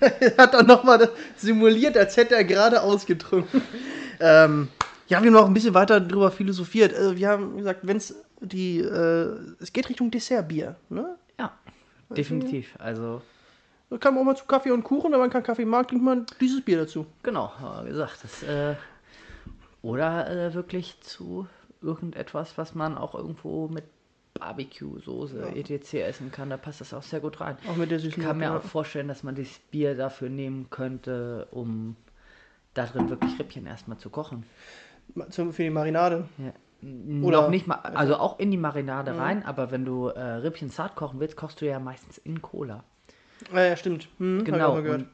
[0.00, 3.60] er hat doch nochmal simuliert, als hätte er gerade ausgetrunken.
[4.20, 4.68] ähm,
[5.08, 6.94] ja, wir haben noch ein bisschen weiter drüber philosophiert.
[6.94, 11.16] Also wir haben gesagt, wenn es die, äh, es geht Richtung Dessertbier, ne?
[11.38, 11.52] Ja,
[12.10, 12.74] definitiv.
[12.78, 13.20] Also,
[13.90, 16.04] Da kann man auch mal zu Kaffee und Kuchen, wenn man keinen Kaffee mag, trinkt
[16.04, 17.06] man dieses Bier dazu.
[17.22, 17.52] genau,
[17.84, 18.74] wie gesagt, das, äh,
[19.82, 21.46] oder äh, wirklich zu
[21.82, 23.84] irgendetwas, was man auch irgendwo mit
[24.40, 25.94] Barbecue-Soße, etc.
[25.94, 27.56] essen kann, da passt das auch sehr gut rein.
[27.70, 30.68] Auch mit der Ich süßen kann mir auch vorstellen, dass man das Bier dafür nehmen
[30.70, 31.96] könnte, um
[32.74, 34.44] da drin wirklich Rippchen erstmal zu kochen.
[35.14, 35.28] ja.
[35.30, 36.28] Zum- Für die Marinade.
[36.38, 36.52] Ja.
[37.22, 40.70] Oder- Noch nicht mal, also auch in die Marinade rein, aber wenn du äh, Rippchen
[40.70, 42.84] zart kochen willst, kochst du ja meistens in Cola.
[43.52, 44.08] Ja, ja, stimmt.
[44.18, 44.72] Hm, hab ich auch Genau.
[44.74, 45.00] mal gehört.
[45.02, 45.08] Und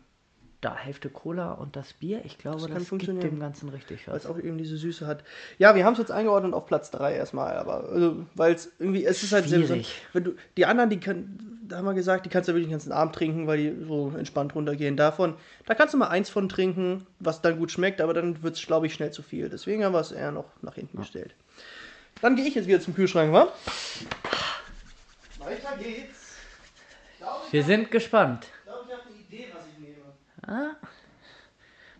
[0.60, 4.06] da Hälfte Cola und das Bier, ich glaube, Das das, kann gibt dem Ganzen richtig
[4.06, 4.24] Weil was.
[4.24, 5.24] es auch eben diese Süße hat.
[5.58, 9.04] Ja, wir haben es jetzt eingeordnet auf Platz 3 erstmal, aber also, weil es irgendwie,
[9.04, 9.68] es ist halt sehr Schwierig.
[9.88, 9.92] besonders.
[10.12, 12.72] Wenn du, die anderen, die kann, da haben wir gesagt, die kannst du wirklich den
[12.72, 14.96] ganzen Abend trinken, weil die so entspannt runtergehen.
[14.96, 15.34] Davon,
[15.66, 18.64] da kannst du mal eins von trinken, was dann gut schmeckt, aber dann wird es,
[18.64, 19.48] glaube ich, schnell zu viel.
[19.48, 21.34] Deswegen haben wir es eher noch nach hinten gestellt.
[22.20, 23.52] Dann gehe ich jetzt wieder zum Kühlschrank, wa?
[25.40, 26.21] Weiter geht's.
[27.52, 28.46] Wir sind gespannt.
[28.46, 30.14] ich, glaube, ich habe eine Idee, was ich nehme.
[30.40, 30.74] Ah.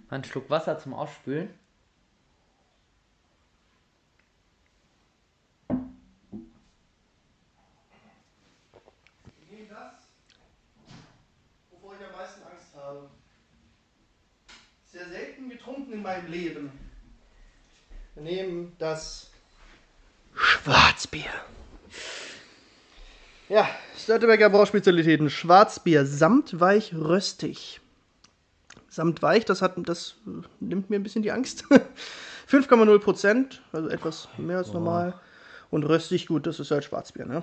[0.09, 1.51] Mal einen Schluck Wasser zum Ausspülen.
[9.43, 9.93] Ich nehme das,
[11.71, 13.11] wovor ich am meisten Angst habe.
[14.87, 16.73] Sehr selten getrunken in meinem Leben.
[18.15, 19.31] Wir nehmen das
[20.35, 21.31] Schwarzbier.
[23.53, 25.29] Ja, Störtebecker Brauspezialitäten.
[25.29, 27.83] Schwarzbier, samtweich röstig.
[28.89, 31.67] Samtweich, das, hat, das äh, nimmt mir ein bisschen die Angst.
[32.51, 35.13] 5,0 Prozent, also etwas mehr als normal.
[35.71, 37.43] Und röstig, gut, das ist halt Schwarzbier, ne?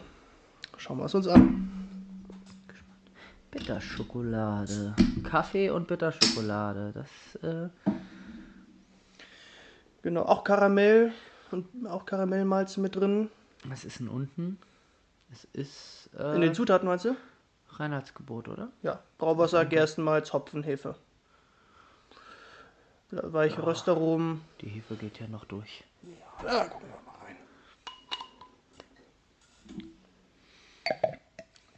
[0.78, 1.69] Schauen wir es uns an.
[3.52, 4.95] Bitterschokolade.
[5.24, 6.91] Kaffee und Bitterschokolade.
[6.91, 7.69] Das, äh,
[10.02, 11.12] Genau, auch Karamell
[11.52, 13.30] und auch Karamellmalze mit drin.
[13.65, 14.58] Was ist denn unten?
[15.31, 17.15] Es ist äh, In den Zutaten meinst du?
[17.69, 18.71] Reinheitsgebot, oder?
[18.81, 20.95] Ja, Brauwasser, Gerstenmalz, Hopfen, Hefe.
[23.11, 24.41] Weiche Röstaromen.
[24.61, 25.83] Die Hefe geht ja noch durch.
[26.43, 27.37] Ja, gucken wir mal rein.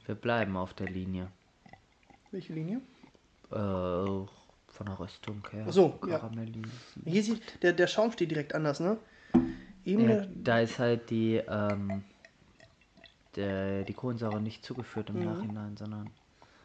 [0.06, 1.28] Wir bleiben auf der Linie.
[2.32, 2.82] Welche Linie?
[3.50, 5.66] Äh, von der Röstung her.
[5.68, 6.30] Ach so, ja.
[7.06, 8.98] Hier sieht, der, der Schaum steht direkt anders, ne?
[9.86, 12.04] Eben Ja, da ist halt die, ähm,
[13.36, 16.10] der, die Kohlensäure nicht zugeführt im Nachhinein, sondern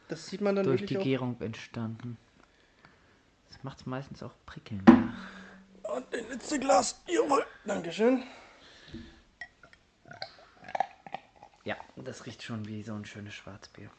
[0.08, 0.96] das sieht man dann durch die.
[0.96, 2.16] Gärung entstanden.
[3.48, 4.92] Das macht es meistens auch prickelnder.
[5.94, 7.00] Und das letzte Glas.
[7.06, 7.44] Jawohl.
[7.64, 8.22] Dankeschön.
[11.64, 13.90] Ja, das riecht schon wie so ein schönes Schwarzbier.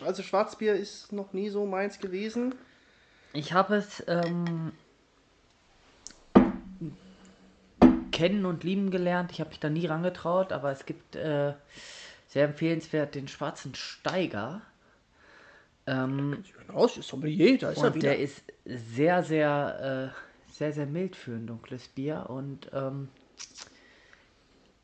[0.00, 2.54] Also Schwarzbier ist noch nie so meins gewesen.
[3.34, 4.72] Ich habe es ähm,
[8.14, 9.32] kennen und lieben gelernt.
[9.32, 11.52] Ich habe mich da nie rangetraut, aber es gibt äh,
[12.28, 14.62] sehr empfehlenswert den schwarzen Steiger.
[15.86, 18.10] Ähm, Aus, ist Sommelier, da ist er und wieder.
[18.10, 22.26] der ist sehr, sehr, äh, sehr, sehr mild für ein dunkles Bier.
[22.28, 23.08] Und ähm,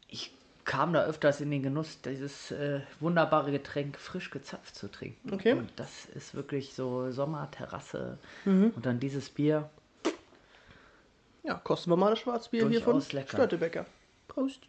[0.09, 5.33] ich kam da öfters in den Genuss, dieses äh, wunderbare Getränk frisch gezapft zu trinken.
[5.33, 5.53] Okay.
[5.53, 8.19] Und das ist wirklich so Sommerterrasse.
[8.45, 8.73] Mhm.
[8.75, 9.71] Und dann dieses Bier.
[11.51, 13.29] Ja, kosten wir mal das Schwarzbier hier von lecker.
[13.29, 13.85] Störtebecker.
[14.29, 14.69] Prost.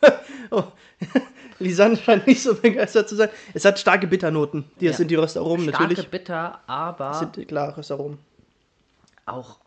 [0.50, 0.64] oh,
[1.58, 3.28] Lisanne scheint nicht so begeistert zu sein.
[3.52, 4.64] Es hat starke Bitternoten.
[4.80, 4.94] Die Ja.
[4.94, 6.08] sind die Röstaromen Starke natürlich.
[6.10, 8.18] Bitter, aber Sind klar Röstaromen.
[9.26, 9.58] auch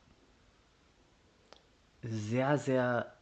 [2.02, 3.15] sehr, sehr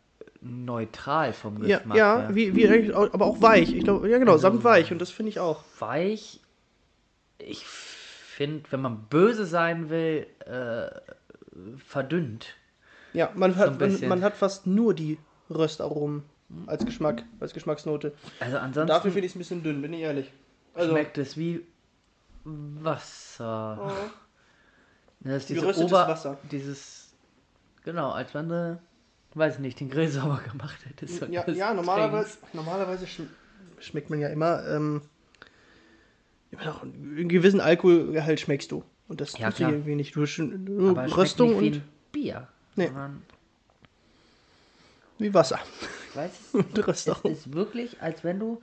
[0.44, 2.36] neutral vom Ja, Geschmack ja, her.
[2.36, 3.74] wie, wie eigentlich, aber auch weich.
[3.74, 5.64] Ich glaube, ja genau, Also- samtweich und das finde ich auch.
[5.80, 6.40] weich.
[7.40, 10.90] Ich finde, wenn man böse sein will, äh,
[11.78, 12.56] verdünnt.
[13.14, 15.18] Ja, man ein hat, man, man hat fast nur die
[15.50, 16.24] Röstaromen
[16.66, 18.14] als Geschmack, als Geschmacksnote.
[18.40, 20.32] Also Dafür ansonsten finde ich es ein bisschen dünn, bin ich ehrlich.
[20.74, 21.66] Also, schmeckt es wie
[22.44, 23.78] Wasser.
[23.82, 23.92] oh,
[25.22, 26.38] Das ist Wie diese Ober Wasser.
[26.52, 27.14] Dieses,
[27.84, 28.82] genau, als wenn du,
[29.38, 31.22] weiß nicht, den Grill sauber gemacht hättest.
[31.30, 33.28] ja, ja, normalerweise, normalerweise schm
[33.80, 35.02] schmeckt man ja immer, ähm,
[36.52, 38.84] immer noch einen gewissen Alkoholgehalt schmeckst du.
[39.10, 39.70] Und das Ja, tust du klar.
[39.72, 40.16] hier irgendwie nicht.
[40.16, 41.82] Du nur Aber es Röstung und
[42.14, 42.48] Bier.
[42.78, 42.90] Nee.
[45.20, 45.60] Wie Wasser.
[46.10, 47.38] ich weiß, Und es Röstaromen.
[47.38, 48.62] ist wirklich, als wenn du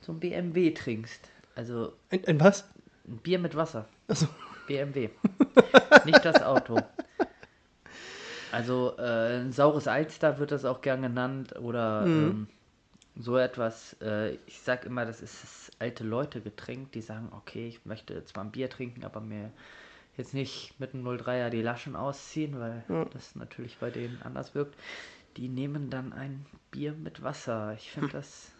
[0.00, 1.20] so ein BMW trinkst.
[1.54, 2.64] Also Ein, ein was?
[3.06, 3.88] ein Bier mit Wasser.
[4.06, 4.26] Achso.
[4.66, 5.08] BMW.
[6.04, 6.78] Nicht das Auto.
[8.52, 12.48] Also äh, ein saures Alster wird das auch gern genannt oder ähm,
[13.16, 13.96] so etwas.
[14.00, 18.24] Äh, ich sag immer, das ist das alte Leute Getränk, die sagen, okay, ich möchte
[18.24, 19.50] zwar ein Bier trinken, aber mir
[20.16, 22.82] jetzt nicht mit einem 03er die Laschen ausziehen, weil
[23.12, 24.76] das natürlich bei denen anders wirkt.
[25.36, 27.74] Die nehmen dann ein Bier mit Wasser.
[27.74, 28.50] Ich finde das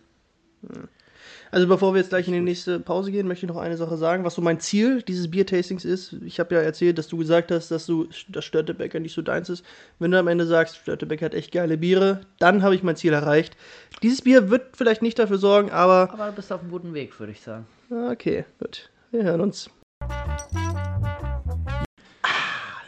[1.50, 3.96] Also bevor wir jetzt gleich in die nächste Pause gehen, möchte ich noch eine Sache
[3.96, 6.14] sagen, was so mein Ziel dieses Biertastings ist.
[6.24, 9.48] Ich habe ja erzählt, dass du gesagt hast, dass du das Störtebecker nicht so deins
[9.48, 9.64] ist.
[9.98, 13.12] Wenn du am Ende sagst, Störtebecker hat echt geile Biere, dann habe ich mein Ziel
[13.12, 13.57] erreicht.
[14.02, 17.18] Dieses Bier wird vielleicht nicht dafür sorgen, aber aber du bist auf einem guten Weg,
[17.18, 17.66] würde ich sagen.
[17.90, 18.90] okay, gut.
[19.11, 19.70] Wir hören uns.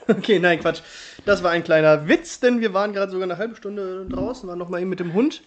[0.08, 0.82] Okay, nein, Quatsch.
[1.24, 4.58] Das war ein kleiner Witz, denn wir waren gerade sogar eine halbe Stunde draußen, waren
[4.58, 5.42] noch mal eben mit dem Hund,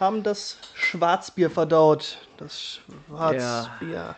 [0.00, 2.18] haben das Schwarzbier verdaut.
[2.36, 4.14] Das Schwarzbier.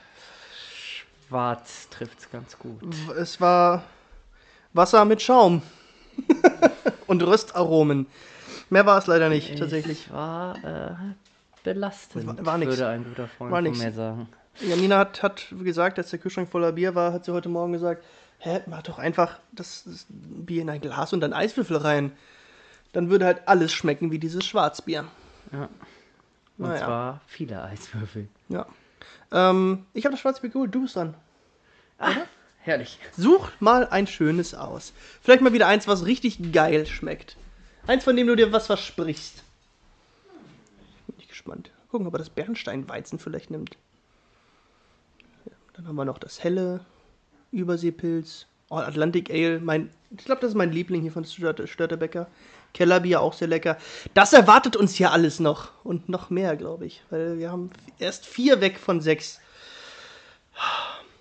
[1.28, 2.80] Schwarz trifft's ganz gut.
[3.16, 3.84] Es war
[4.72, 5.62] Wasser mit Schaum.
[7.06, 8.06] Und Röstaromen.
[8.68, 10.06] Mehr war es leider nicht, tatsächlich.
[10.06, 10.94] Es war äh,
[11.64, 12.70] belastend, War- war nix.
[12.70, 14.28] würde ein guter Freund War von mir sagen.
[14.60, 18.04] Janina hat, hat gesagt, als der Kühlschrank voller Bier war, hat sie heute Morgen gesagt,
[18.38, 22.12] hä, mach doch einfach das, das Bier in ein Glas und dann Eiswürfel rein.
[22.92, 25.04] Dann würde halt alles schmecken wie dieses Schwarzbier.
[25.52, 25.68] Ja.
[26.58, 26.84] Und Naja.
[26.84, 28.28] zwar viele Eiswürfel.
[28.48, 28.66] Ja.
[29.32, 31.14] Ähm, ich habe das Schwarzbier geholt, du bist dran.
[32.62, 32.98] Herrlich.
[33.16, 34.92] Such mal ein schönes aus.
[35.22, 37.36] Vielleicht mal wieder eins, was richtig geil schmeckt.
[37.86, 39.42] Eins, von dem du dir was versprichst.
[41.06, 41.70] Bin ich gespannt.
[41.90, 43.76] Gucken, ob er das Bernsteinweizen vielleicht nimmt.
[45.46, 46.84] Ja, dann haben wir noch das helle
[47.50, 48.46] Überseepilz.
[48.68, 49.58] Oh, Atlantic Ale.
[49.60, 51.66] Mein, ich glaube, das ist mein Liebling hier von Störte,
[52.74, 53.76] Kellerbier auch sehr lecker.
[54.14, 55.70] Das erwartet uns hier alles noch.
[55.84, 57.02] Und noch mehr, glaube ich.
[57.10, 59.40] Weil wir haben erst vier weg von sechs.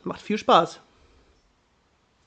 [0.03, 0.79] Macht viel Spaß.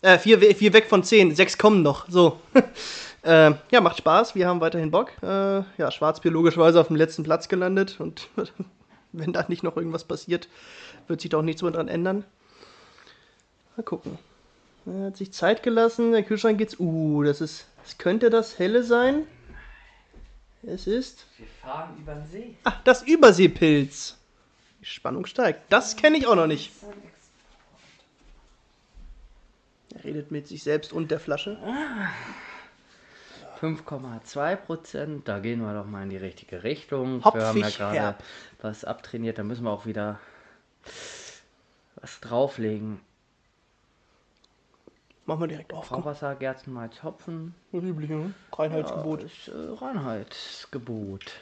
[0.03, 1.35] Äh, vier, vier weg von zehn.
[1.35, 2.09] Sechs kommen noch.
[2.09, 2.41] So.
[3.23, 4.35] äh, ja, macht Spaß.
[4.35, 5.13] Wir haben weiterhin Bock.
[5.23, 8.01] Äh, ja, Schwarzbier logischerweise auf dem letzten Platz gelandet.
[8.01, 8.29] Und
[9.13, 10.49] wenn da nicht noch irgendwas passiert,
[11.07, 12.25] wird sich da auch nichts mehr dran ändern.
[13.77, 14.19] Mal gucken.
[14.87, 16.13] Er hat sich Zeit gelassen.
[16.13, 16.79] Der Kühlschrank geht's.
[16.79, 17.67] Uh, das ist.
[17.83, 19.27] Das könnte das helle sein.
[20.63, 21.27] Es ist.
[21.39, 22.55] Wir fahren über den See.
[22.65, 24.17] Ah, das Überseepilz.
[24.81, 25.61] Die Spannung steigt.
[25.71, 26.73] Das kenne ich auch noch nicht.
[29.95, 31.59] Er redet mit sich selbst und der Flasche.
[33.61, 37.25] 5,2 Prozent, da gehen wir doch mal in die richtige Richtung.
[37.25, 38.19] Hopfig wir haben ja gerade
[38.61, 40.19] was abtrainiert, da müssen wir auch wieder
[41.97, 43.01] was drauflegen.
[45.25, 45.89] Machen wir direkt auf.
[45.89, 47.55] Brauwasser, Gerstenmalz, Hopfen.
[47.71, 48.35] Das übliche, ne?
[48.53, 49.21] Reinheitsgebot.
[49.21, 51.33] Ja, ist, äh, Reinheitsgebot.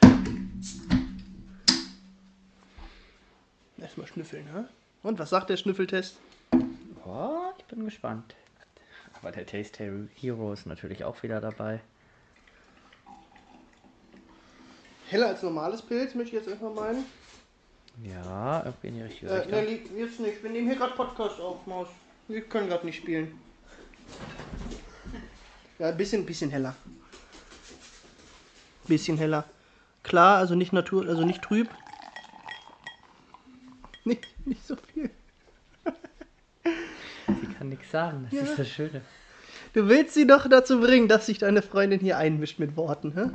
[3.79, 4.69] Erstmal schnüffeln, ne?
[5.01, 6.17] Und was sagt der Schnüffeltest?
[7.03, 8.35] Boah, ich bin gespannt.
[9.19, 11.79] Aber der Taste Hero ist natürlich auch wieder dabei.
[15.07, 17.03] Heller als normales Pilz, möchte ich jetzt einfach meinen.
[18.03, 19.51] Ja, irgendwie in die richtige Äh, Richtung.
[19.51, 20.41] Nelly, jetzt nicht.
[20.43, 21.87] Wir nehmen hier gerade Podcast auf, Maus.
[22.27, 23.37] Wir können gerade nicht spielen.
[25.79, 26.75] Ja, ein bisschen, bisschen heller.
[28.87, 29.45] Bisschen heller.
[30.03, 31.69] Klar, also nicht natur, also nicht trüb.
[34.03, 35.11] Nicht, nicht so viel.
[37.27, 38.45] Sie kann nichts sagen, das Ja.
[38.47, 39.01] ist das Schöne.
[39.73, 43.29] Du willst sie doch dazu bringen, dass sich deine Freundin hier einmischt mit Worten, hä?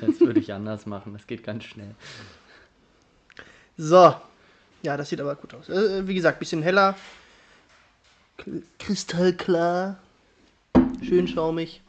[0.00, 1.94] Das würde ich anders machen, das geht ganz schnell.
[3.76, 4.14] So.
[4.82, 5.68] Ja, das sieht aber gut aus.
[5.68, 6.96] Äh, wie gesagt, bisschen heller.
[8.78, 9.98] Kristallklar.
[11.02, 11.82] Schön schaumig.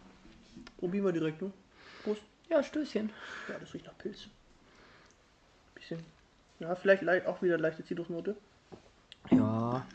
[0.77, 1.51] Probieren wir direkt, ne?
[2.03, 2.21] Prost.
[2.49, 3.11] Ja, Stößchen.
[3.47, 4.27] Ja, das riecht nach Pilz.
[5.75, 5.99] Bisschen.
[6.59, 8.35] Ja, vielleicht leicht, auch wieder leichte Zitrusnote.
[9.29, 9.85] Ja,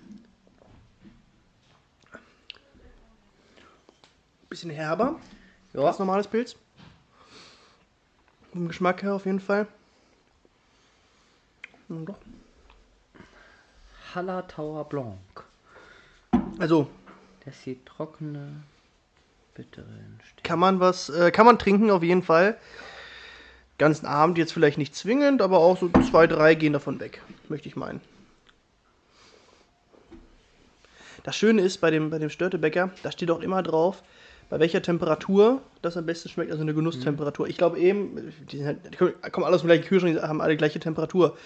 [4.49, 5.21] Bisschen herber.
[5.75, 5.83] ja.
[5.83, 6.57] Ganz normales Pilz.
[8.53, 9.67] Vom Geschmack her auf jeden Fall.
[11.89, 12.17] Hm, doch.
[14.15, 15.19] Hallertauer Blanc.
[16.59, 16.89] Also,
[17.45, 18.63] Das hier trockene,
[19.55, 20.43] bitteren Sterne.
[20.43, 22.57] kann man was, äh, kann man trinken auf jeden Fall.
[23.79, 27.69] Ganzen Abend jetzt vielleicht nicht zwingend, aber auch so zwei, drei gehen davon weg, möchte
[27.69, 28.01] ich meinen.
[31.25, 34.03] Das Schöne ist bei dem, bei dem Störtebäcker, da steht auch immer drauf,
[34.49, 37.49] bei welcher Temperatur das am besten schmeckt, also eine Genusstemperatur.
[37.49, 40.41] Ich glaube eben, die, sind halt, die kommen alle aus dem gleichen Kühlschrank, die haben
[40.41, 41.37] alle gleiche Temperatur.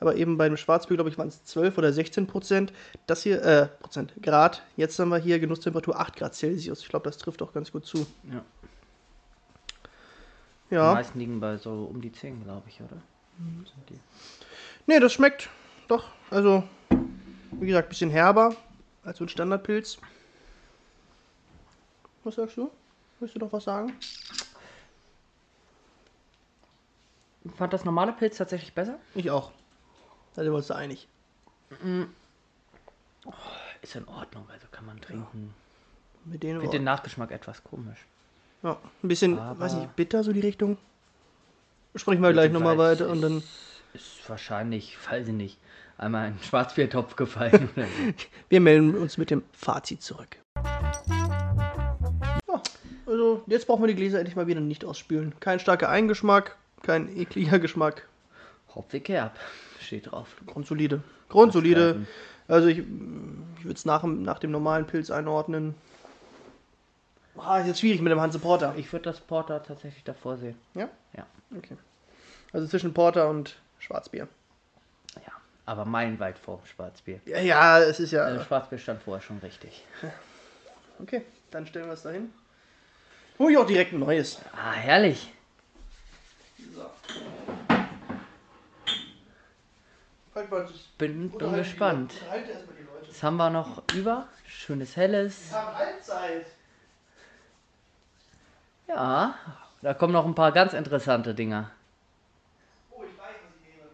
[0.00, 2.72] Aber eben bei dem Schwarzbier, glaube ich, waren es 12 oder 16 Prozent.
[3.06, 4.62] Das hier, äh, Prozent, Grad.
[4.76, 6.80] Jetzt haben wir hier Genusstemperatur 8 Grad Celsius.
[6.80, 8.06] Ich glaube, das trifft auch ganz gut zu.
[8.32, 8.42] Ja.
[10.70, 10.94] Die Ja.
[10.94, 12.96] meisten liegen bei so um die 10, glaube ich, oder?
[13.90, 13.98] Die?
[14.86, 15.50] Nee, das schmeckt
[15.88, 16.04] doch.
[16.30, 16.62] Also,
[17.52, 18.56] wie gesagt, ein bisschen herber
[19.04, 19.98] als so ein Standardpilz.
[22.24, 22.70] Was sagst du?
[23.18, 23.92] Willst du doch was sagen?
[27.44, 28.98] Ich fand das normale Pilz tatsächlich besser.
[29.14, 29.52] Ich auch.
[30.34, 31.08] Da sind wir uns da einig.
[33.82, 35.54] Ist in Ordnung, also kann man trinken.
[36.24, 37.98] Mit denen den Nachgeschmack etwas komisch.
[38.62, 40.76] ja, ein bisschen, Aber- weiß nicht, bitter so die Richtung.
[41.96, 43.42] Sprechen wir gleich nochmal weiter und dann.
[43.94, 45.58] Ist wahrscheinlich, weiß ich nicht,
[45.98, 47.82] einmal in einen Schwarzbiertopf gefallen so.
[48.48, 50.36] Wir melden uns mit dem Fazit zurück.
[52.48, 52.62] Ja,
[53.06, 55.34] also jetzt brauchen wir die Gläser endlich mal wieder nicht ausspülen.
[55.40, 58.06] Kein starker Eingeschmack, kein ekliger Geschmack.
[58.74, 59.36] Hopfig herb,
[59.80, 60.28] steht drauf.
[60.46, 61.02] Grundsolide.
[61.28, 62.06] Grundsolide.
[62.48, 62.84] Also ich, ich
[63.64, 65.74] würde es nach, dem- nach dem normalen Pilz einordnen.
[67.36, 68.74] Ah, ist jetzt schwierig mit dem Hanse Porter.
[68.76, 70.56] Ich würde das Porter tatsächlich davor sehen.
[70.74, 70.88] Ja?
[71.16, 71.26] Ja.
[71.56, 71.76] Okay.
[72.52, 74.28] Also zwischen Porter und Schwarzbier.
[75.16, 75.32] Ja,
[75.64, 77.20] aber meilenweit vor dem Schwarzbier.
[77.24, 78.22] Ja, ja, es ist ja.
[78.24, 79.84] Also Schwarzbier stand vorher schon richtig.
[81.02, 82.30] Okay, dann stellen wir es dahin.
[83.38, 84.38] Hol ich auch direkt ein neues.
[84.54, 85.32] Ah, herrlich.
[90.98, 92.14] Bin, bin gespannt.
[93.08, 94.28] Was haben wir noch über?
[94.46, 95.50] Schönes helles.
[95.50, 96.46] Wir haben Halbzeit.
[98.86, 99.34] Ja,
[99.82, 101.72] da kommen noch ein paar ganz interessante Dinger.
[102.90, 103.88] Oh, ich weiß, was ich nehme.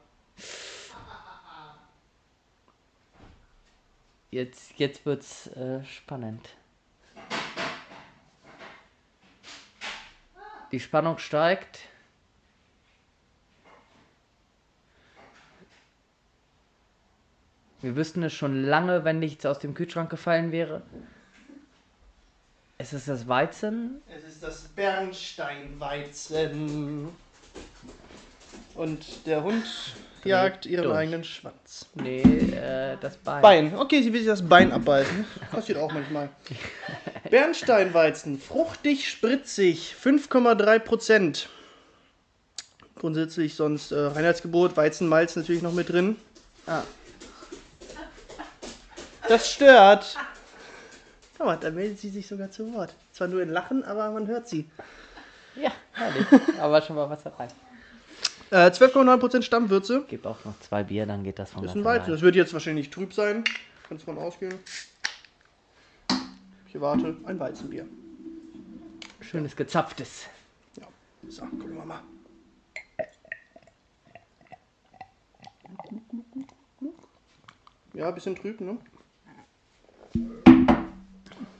[4.31, 6.51] Jetzt, jetzt wird's äh, spannend.
[10.70, 11.79] Die Spannung steigt.
[17.83, 20.83] Wir wüssten es schon lange, wenn nichts aus dem Kühlschrank gefallen wäre.
[22.79, 24.03] Es ist das Weizen.
[24.15, 27.09] Es ist das Bernsteinweizen.
[28.75, 29.65] Und der Hund
[30.25, 30.97] jagt ihren durch.
[30.97, 31.87] eigenen Schwanz.
[31.95, 33.43] Nee, äh, das Bein.
[33.43, 33.75] Bein.
[33.77, 35.25] Okay, sie will sich das Bein abbeißen.
[35.51, 36.29] Passiert auch manchmal.
[37.31, 38.39] Bernsteinweizen.
[38.39, 39.97] Fruchtig, spritzig.
[40.03, 41.49] 5,3 Prozent.
[42.99, 46.17] Grundsätzlich sonst äh, Reinheitsgebot, Weizenmalz natürlich noch mit drin.
[46.67, 46.83] Ah.
[49.29, 50.17] Das stört.
[51.37, 52.95] Guck mal, da meldet sie sich sogar zu Wort.
[53.12, 54.69] Zwar nur in Lachen, aber man hört sie.
[55.55, 56.27] Ja, herrlich.
[56.61, 57.49] Aber schon mal was dabei.
[58.51, 60.05] Äh, 12,9% Stammwürze.
[60.09, 62.12] Gib auch noch zwei Bier, dann geht das von Das ist ein Weizen.
[62.12, 63.45] Das wird jetzt wahrscheinlich trüb sein.
[63.89, 64.55] Kannst von ausgehen.
[66.69, 67.87] Ich warte, ein Weizenbier.
[69.21, 70.27] Schönes gezapftes.
[70.79, 70.87] Ja.
[71.29, 72.01] So, gucken wir mal.
[77.95, 78.77] Ja, bisschen trüb, ne?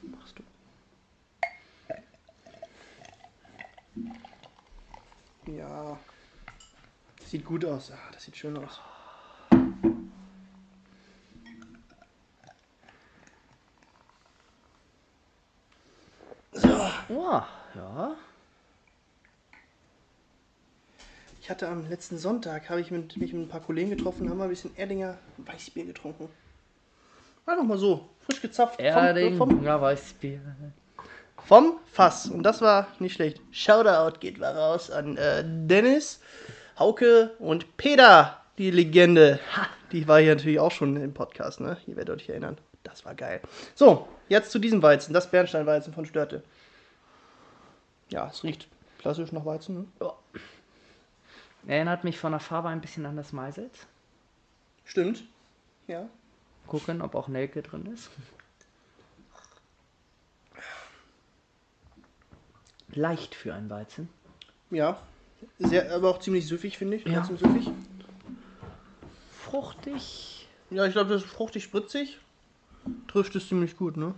[0.03, 0.43] Machst du.
[5.53, 5.99] Ja.
[7.25, 7.91] Sieht gut aus.
[7.91, 8.81] Ah, das sieht schön aus.
[16.53, 16.69] So.
[17.09, 17.43] Oh,
[17.75, 18.17] ja.
[21.41, 24.39] Ich hatte am letzten Sonntag, habe ich mit, mich mit ein paar Kollegen getroffen, haben
[24.39, 26.29] wir ein bisschen Erdinger Weißbier getrunken.
[27.47, 28.81] Einfach mal so, frisch gezapft.
[28.81, 30.41] Erding, vom, vom, Weißbier.
[31.45, 32.29] vom Fass.
[32.29, 33.41] Und das war nicht schlecht.
[33.53, 36.21] Shoutout geht mal raus an äh, Dennis,
[36.79, 39.39] Hauke und Peter, die Legende.
[39.57, 41.77] Ha, die war hier natürlich auch schon im Podcast, ne?
[41.87, 42.59] Ihr werdet euch erinnern.
[42.83, 43.41] Das war geil.
[43.75, 46.43] So, jetzt zu diesem Weizen, das Bernsteinweizen von Störte.
[48.09, 49.85] Ja, es riecht klassisch nach Weizen, ne?
[50.01, 50.13] Ja.
[51.67, 53.87] Erinnert mich von der Farbe ein bisschen an das Maiselz.
[54.85, 55.25] Stimmt.
[55.89, 56.09] Ja.
[56.67, 58.11] Gucken, ob auch Nelke drin ist.
[62.93, 64.09] Leicht für ein Weizen.
[64.71, 65.01] Ja.
[65.59, 67.05] Sehr, aber auch ziemlich süffig, finde ich.
[67.05, 67.21] Ja.
[67.21, 67.71] Trotzdem süffig.
[69.31, 70.49] Fruchtig.
[70.71, 72.19] Ja, ich glaube, das ist fruchtig spritzig.
[73.09, 74.15] Trifft es ziemlich gut, ne?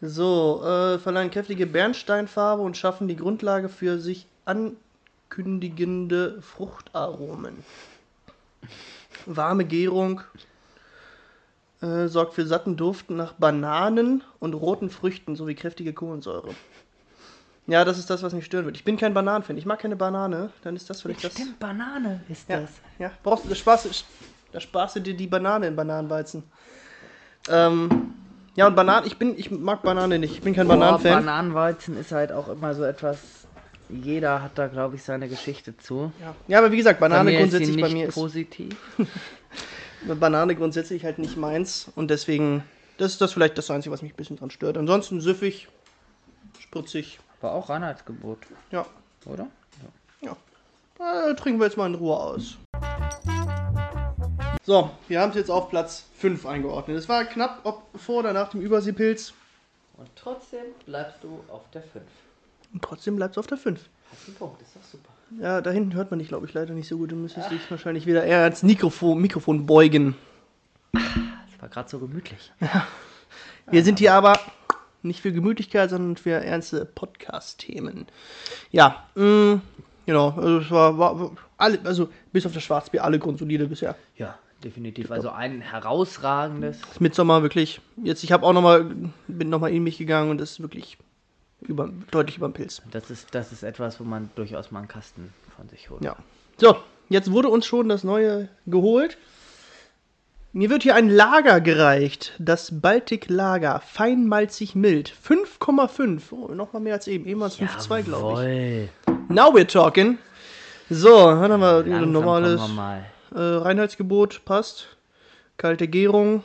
[0.00, 7.64] So, äh, verleihen kräftige Bernsteinfarbe und schaffen die Grundlage für sich ankündigende Fruchtaromen.
[9.24, 10.20] Warme Gärung
[11.82, 16.54] äh, sorgt für satten Duft nach Bananen und roten Früchten sowie kräftige Kohlensäure.
[17.68, 18.76] Ja, das ist das, was mich stören wird.
[18.76, 19.56] Ich bin kein Bananenfan.
[19.58, 20.50] Ich mag keine Banane.
[20.62, 21.32] Dann ist das vielleicht das.
[21.32, 22.70] Stimmt, Banane ist Ja, das.
[22.98, 23.10] ja.
[23.24, 23.90] Brauchst du, da sparst, du-
[24.52, 26.44] da sparst du dir die Banane in Bananenweizen.
[27.48, 28.14] Ähm,
[28.54, 30.32] ja, und Bananen, ich bin, ich mag Banane nicht.
[30.32, 31.24] Ich bin kein Bananenfan.
[31.24, 33.46] Bananenweizen ist halt auch immer so etwas.
[33.88, 36.12] Jeder hat da, glaube ich, seine Geschichte zu.
[36.20, 36.34] ja.
[36.48, 38.76] ja, aber wie gesagt, Banane grundsätzlich bei mir ist positiv.
[40.14, 42.62] Banane grundsätzlich halt nicht meins und deswegen,
[42.98, 44.78] das ist das vielleicht das Einzige, was mich ein bisschen dran stört.
[44.78, 45.68] Ansonsten süffig,
[46.60, 48.38] spritzig, Aber auch Reinheitsgebot,
[48.70, 48.86] ja,
[49.26, 49.48] oder?
[50.20, 50.36] ja.
[50.98, 52.56] Äh, trinken wir jetzt mal in Ruhe aus.
[54.64, 56.96] So, wir haben es jetzt auf Platz 5 eingeordnet.
[56.96, 59.32] Es war knapp, ob vor oder nach dem Überseepilz.
[59.96, 62.04] Und trotzdem bleibst du auf der 5.
[62.72, 63.78] Und trotzdem bleibt es auf der 5.
[64.10, 65.10] Hast einen Punkt, ist doch super.
[65.40, 67.10] Ja, da hinten hört man dich, glaube ich, leider nicht so gut.
[67.10, 70.14] Du müsstest dich wahrscheinlich wieder eher ans Mikrofon, Mikrofon beugen.
[70.92, 71.02] Das
[71.60, 72.52] war gerade so gemütlich.
[73.70, 74.38] Wir sind hier aber
[75.02, 78.06] nicht für Gemütlichkeit, sondern für ernste Podcast-Themen.
[78.70, 79.60] Ja, mh,
[80.06, 80.30] genau.
[80.30, 83.96] Also, es war, war, alle, also bis auf das Schwarzbier, alle grundsolide bisher.
[84.16, 85.10] Ja, definitiv.
[85.10, 86.80] Also ein herausragendes.
[86.82, 87.80] Das Mitsommer wirklich.
[88.02, 88.94] Jetzt, ich habe auch noch mal,
[89.26, 90.98] bin nochmal in mich gegangen und das ist wirklich
[91.60, 92.82] über, deutlich über dem Pilz.
[92.90, 96.04] Das ist, das ist etwas, wo man durchaus mal einen Kasten von sich holt.
[96.04, 96.16] Ja.
[96.58, 96.76] So,
[97.08, 99.18] jetzt wurde uns schon das neue geholt.
[100.52, 102.32] Mir wird hier ein Lager gereicht.
[102.38, 103.80] Das Baltic Lager.
[103.80, 105.12] Feinmalzig mild.
[105.12, 106.22] 5,5.
[106.30, 107.26] Oh, nochmal mehr als eben.
[107.26, 108.90] Eben es 5,2, glaube ich.
[109.28, 110.18] Now we're talking.
[110.88, 114.46] So, dann haben wir Langsam ein normales wir äh, Reinheitsgebot.
[114.46, 114.96] Passt.
[115.58, 116.42] Kalte Gärung.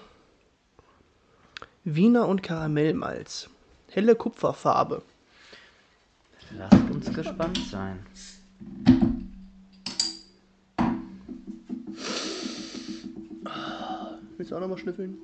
[1.85, 3.49] Wiener und Karamellmalz.
[3.93, 5.01] Helle Kupferfarbe.
[6.57, 7.99] Lasst uns gespannt sein.
[14.37, 15.17] Willst du auch nochmal schnüffeln?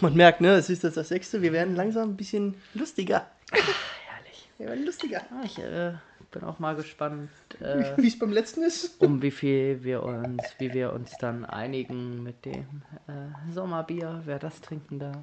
[0.00, 1.42] Man merkt, ne, es ist jetzt das sechste.
[1.42, 3.26] Wir werden langsam ein bisschen lustiger.
[3.50, 4.48] Herrlich.
[4.58, 5.22] Wir werden lustiger.
[5.32, 5.94] Ah, ich äh,
[6.30, 7.28] bin auch mal gespannt,
[7.60, 9.00] äh, Wie es beim letzten ist.
[9.02, 14.38] um wie viel wir uns, wie wir uns dann einigen mit dem äh, Sommerbier, wer
[14.38, 15.16] das trinken darf.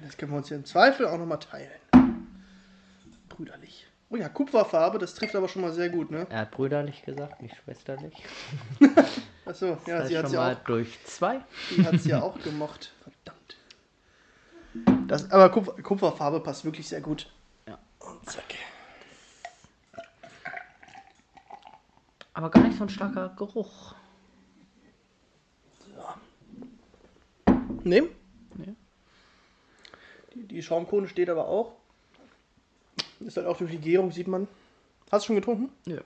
[0.00, 1.70] Das können wir uns ja im Zweifel auch nochmal teilen.
[3.28, 3.86] Brüderlich.
[4.10, 6.26] Oh ja, Kupferfarbe, das trifft aber schon mal sehr gut, ne?
[6.28, 8.14] Er hat brüderlich gesagt, nicht schwesterlich.
[9.46, 11.40] Achso, ja, das sie hat schon ja mal auch, durch zwei.
[11.70, 12.92] die hat's ja auch gemocht.
[13.02, 13.56] Verdammt.
[15.08, 17.30] Das, aber Kupfer, Kupferfarbe passt wirklich sehr gut.
[17.66, 17.78] Ja.
[18.00, 18.54] Und zack.
[22.34, 23.94] Aber gar nicht so ein starker Geruch.
[27.84, 28.00] Ne?
[28.00, 28.02] Nee.
[30.34, 31.72] Die, die Schaumkrone steht aber auch.
[33.20, 34.48] Ist halt auch durch die Gärung, sieht man.
[35.10, 35.70] Hast du schon getrunken?
[35.86, 35.98] Ja.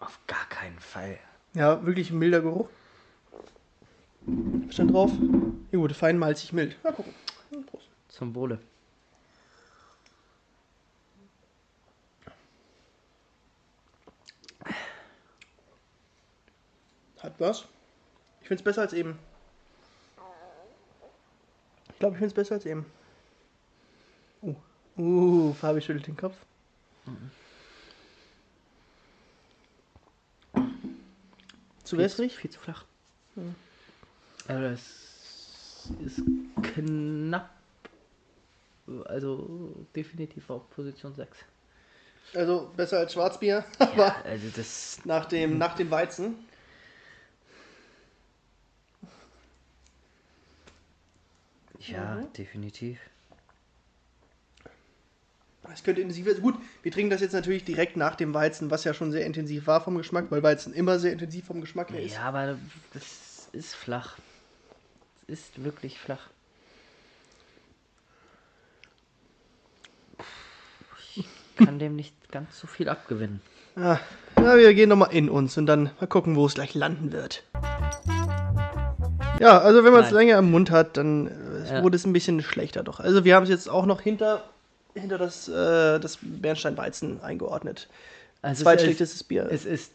[0.00, 1.18] Auf gar keinen Fall.
[1.54, 2.68] Ja, wirklich ein milder Geruch.
[4.70, 5.12] Stand drauf?
[5.72, 6.82] Ja gut, fein malzig mild.
[6.82, 7.14] Mal gucken.
[7.66, 7.88] Prost.
[8.08, 8.58] Zum Wohle.
[17.18, 17.66] Hat was.
[18.40, 19.18] Ich finde es besser als eben.
[21.90, 22.86] Ich glaube, ich finde es besser als eben.
[24.96, 26.36] Uh, Fabi schüttelt den Kopf.
[31.84, 32.36] Zu wässrig?
[32.36, 32.84] Viel zu flach.
[34.48, 34.80] Also das
[36.04, 36.22] ist
[36.74, 37.50] knapp.
[39.04, 41.38] Also definitiv auf Position 6.
[42.34, 45.00] Also besser als Schwarzbier, aber Ja, also das.
[45.04, 46.34] nach, dem, nach dem Weizen.
[51.80, 52.98] Ja, definitiv.
[55.72, 56.42] Es könnte intensiver sein.
[56.42, 59.66] Gut, wir trinken das jetzt natürlich direkt nach dem Weizen, was ja schon sehr intensiv
[59.66, 62.14] war vom Geschmack, weil Weizen immer sehr intensiv vom Geschmack her ist.
[62.14, 62.58] Ja, aber
[62.92, 64.16] das ist flach.
[65.28, 66.28] Es ist wirklich flach.
[71.16, 73.40] Ich kann dem nicht ganz so viel abgewinnen.
[73.76, 73.98] Ah,
[74.38, 77.42] ja, wir gehen nochmal in uns und dann mal gucken, wo es gleich landen wird.
[79.40, 81.82] Ja, also wenn man es länger im Mund hat, dann äh, Ja.
[81.82, 83.00] wurde es ein bisschen schlechter doch.
[83.00, 84.44] Also wir haben es jetzt auch noch hinter,
[85.00, 87.88] hinter das, äh, das Bernsteinweizen eingeordnet.
[88.42, 89.48] Also Zweitschlechtestes Bier.
[89.50, 89.92] Es ist.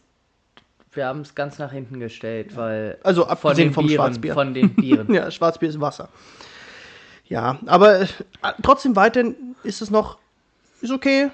[0.93, 2.97] Wir haben es ganz nach hinten gestellt, weil.
[3.03, 4.33] Also abgesehen vom Bieren, Schwarzbier.
[4.33, 5.13] Von den Bieren.
[5.13, 6.09] ja, Schwarzbier ist Wasser.
[7.25, 8.07] Ja, aber äh,
[8.61, 10.17] trotzdem weiterhin ist es noch,
[10.81, 11.29] ist okay.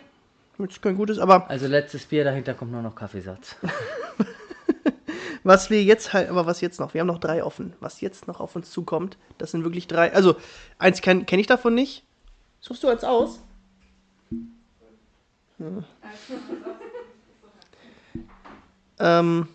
[0.60, 3.56] Ist kein gutes, aber Also letztes Bier, dahinter kommt nur noch Kaffeesatz.
[5.44, 6.94] Was wir jetzt halt, aber was jetzt noch?
[6.94, 7.72] Wir haben noch drei offen.
[7.80, 10.14] Was jetzt noch auf uns zukommt, das sind wirklich drei.
[10.14, 10.36] Also,
[10.78, 12.04] eins kenne kenn ich davon nicht.
[12.60, 13.40] Suchst du eins aus?
[15.60, 15.84] Ja.
[19.00, 19.48] Ähm,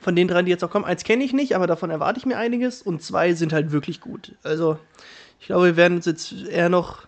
[0.00, 2.26] von den drei, die jetzt noch kommen, eins kenne ich nicht, aber davon erwarte ich
[2.26, 2.82] mir einiges.
[2.82, 4.32] Und zwei sind halt wirklich gut.
[4.42, 4.78] Also,
[5.40, 7.06] ich glaube, wir werden uns jetzt eher noch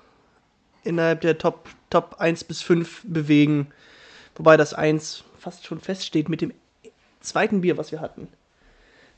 [0.84, 3.68] innerhalb der Top, Top 1 bis 5 bewegen.
[4.34, 6.52] Wobei das 1 fast schon feststeht mit dem
[7.20, 8.28] zweiten Bier, was wir hatten.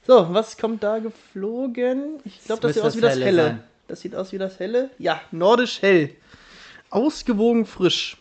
[0.06, 2.20] So, was kommt da geflogen?
[2.24, 3.64] Ich glaube, das, müsste sieht aus wie das das Helle Helle.
[3.88, 4.90] Das sieht aus wie das Helle.
[4.98, 6.10] Ja, nordisch hell.
[6.90, 8.16] Ausgewogen frisch.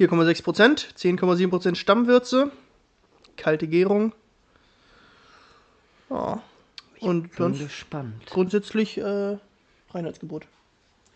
[0.00, 2.50] 4,6 Prozent, 10,7 Prozent Stammwürze,
[3.36, 4.14] kalte Gärung.
[6.08, 6.42] Ja.
[7.00, 8.14] Und Bin gespannt.
[8.30, 9.36] grundsätzlich äh,
[9.90, 10.46] Reinheitsgebot.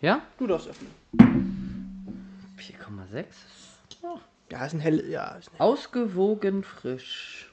[0.03, 0.20] Ja?
[0.39, 0.91] Du darfst öffnen.
[2.59, 3.24] 4,6.
[4.51, 7.51] Ja, ist ein hell, ja, ein Ausgewogen frisch.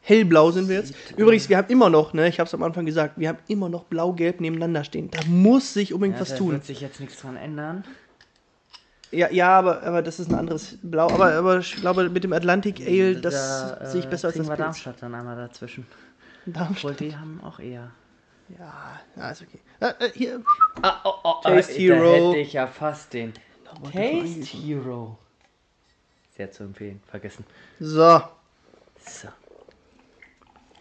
[0.00, 0.94] Hellblau sind wir jetzt.
[1.16, 3.68] Übrigens, wir haben immer noch, ne, ich habe es am Anfang gesagt, wir haben immer
[3.68, 5.10] noch blau-gelb nebeneinander stehen.
[5.10, 6.52] Da muss sich unbedingt Ja, was da tun.
[6.52, 7.84] wird sich jetzt nichts dran ändern.
[9.12, 11.08] Ja, ja aber, aber das ist ein anderes Blau.
[11.10, 14.36] Aber, aber ich glaube, mit dem Atlantic Ale, das Da, äh, sehe ich besser als
[14.36, 14.64] das wir Pilz.
[14.64, 15.86] Darmstadt dann einmal dazwischen.
[16.46, 16.92] Darmstadt.
[16.92, 17.90] Obwohl, die haben auch eher.
[18.58, 19.60] Ja, ja, ist okay.
[19.80, 20.42] Äh, äh, hier.
[20.82, 22.04] Ah, oh, oh, Taste äh, Hero.
[22.04, 23.32] Da hätte ich ja fast den
[23.80, 25.18] wollte Taste Hero.
[26.36, 27.00] Sehr zu empfehlen.
[27.06, 27.44] Vergessen.
[27.78, 28.22] So.
[29.06, 29.28] So.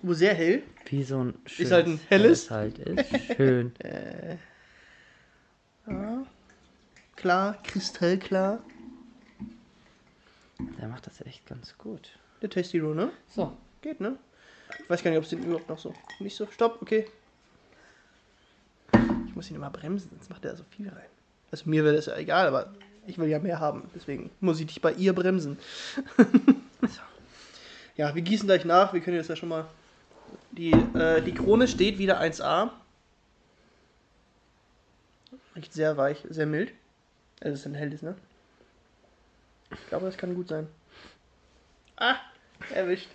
[0.02, 0.64] Wo sehr hell.
[0.86, 2.50] Wie so ein schönes halt ein helles.
[2.50, 3.36] halt ist.
[3.36, 3.74] Schön.
[7.22, 8.64] Klar, kristallklar.
[10.58, 12.18] Der macht das echt ganz gut.
[12.42, 13.12] Der Tasty Hero, ne?
[13.28, 13.56] So.
[13.84, 14.18] Geht, ne?
[14.80, 15.94] Ich weiß gar nicht, ob es den überhaupt noch so.
[16.20, 16.48] Nicht so.
[16.48, 17.06] Stopp, okay.
[19.28, 21.06] Ich muss ihn immer bremsen, sonst macht er so viel rein.
[21.52, 22.74] Also mir wäre das ja egal, aber
[23.06, 23.88] ich will ja mehr haben.
[23.94, 25.60] Deswegen muss ich dich bei ihr bremsen.
[26.82, 27.02] so.
[27.98, 28.94] Ja, wir gießen gleich nach.
[28.94, 29.68] Wir können jetzt ja schon mal.
[30.54, 32.72] Die, äh, die Krone steht wieder 1A.
[35.56, 36.74] Riecht sehr weich, sehr mild.
[37.42, 38.16] Also es ist ein helles, ne?
[39.72, 40.68] Ich glaube, das kann gut sein.
[41.98, 42.16] Ah,
[42.74, 43.10] erwischt.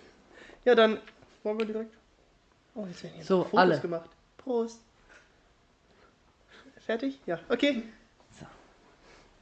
[0.65, 0.99] Ja, dann
[1.43, 1.93] wollen wir direkt.
[2.75, 3.79] Oh, jetzt werden hier So, Fotos alle.
[3.79, 4.09] gemacht.
[4.37, 4.81] Prost.
[6.85, 7.19] Fertig?
[7.25, 7.83] Ja, okay.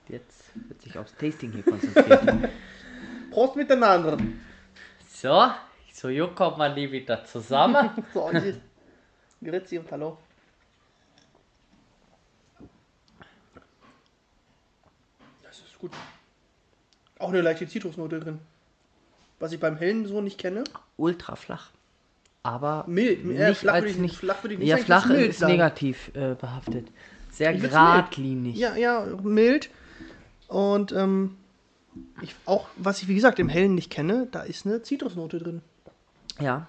[0.07, 2.49] Jetzt wird sich aufs Tasting hier konzentriert.
[3.31, 4.17] Prost miteinander.
[5.09, 5.51] so.
[5.93, 7.89] So, hier kommt man die wieder zusammen.
[8.13, 8.29] So.
[9.43, 10.17] Grüezi und Hallo.
[15.43, 15.91] Das ist gut.
[17.19, 18.39] Auch eine leichte Zitrusnote drin.
[19.39, 20.63] Was ich beim Hellen so nicht kenne.
[20.97, 21.69] Ultra flach.
[22.43, 23.23] Aber Mild.
[23.25, 24.15] Äh, nicht flach würde als ich- nicht.
[24.17, 25.51] flach nicht ja, flach ist sagen.
[25.53, 26.87] negativ äh, behaftet.
[27.31, 28.55] Sehr Ich geradlinig.
[28.55, 29.69] Ja, ja, mild.
[30.47, 31.35] Und ähm,
[32.21, 35.61] ich, auch, was ich wie gesagt im Hellen nicht kenne, da ist eine Zitrusnote drin.
[36.39, 36.67] ja.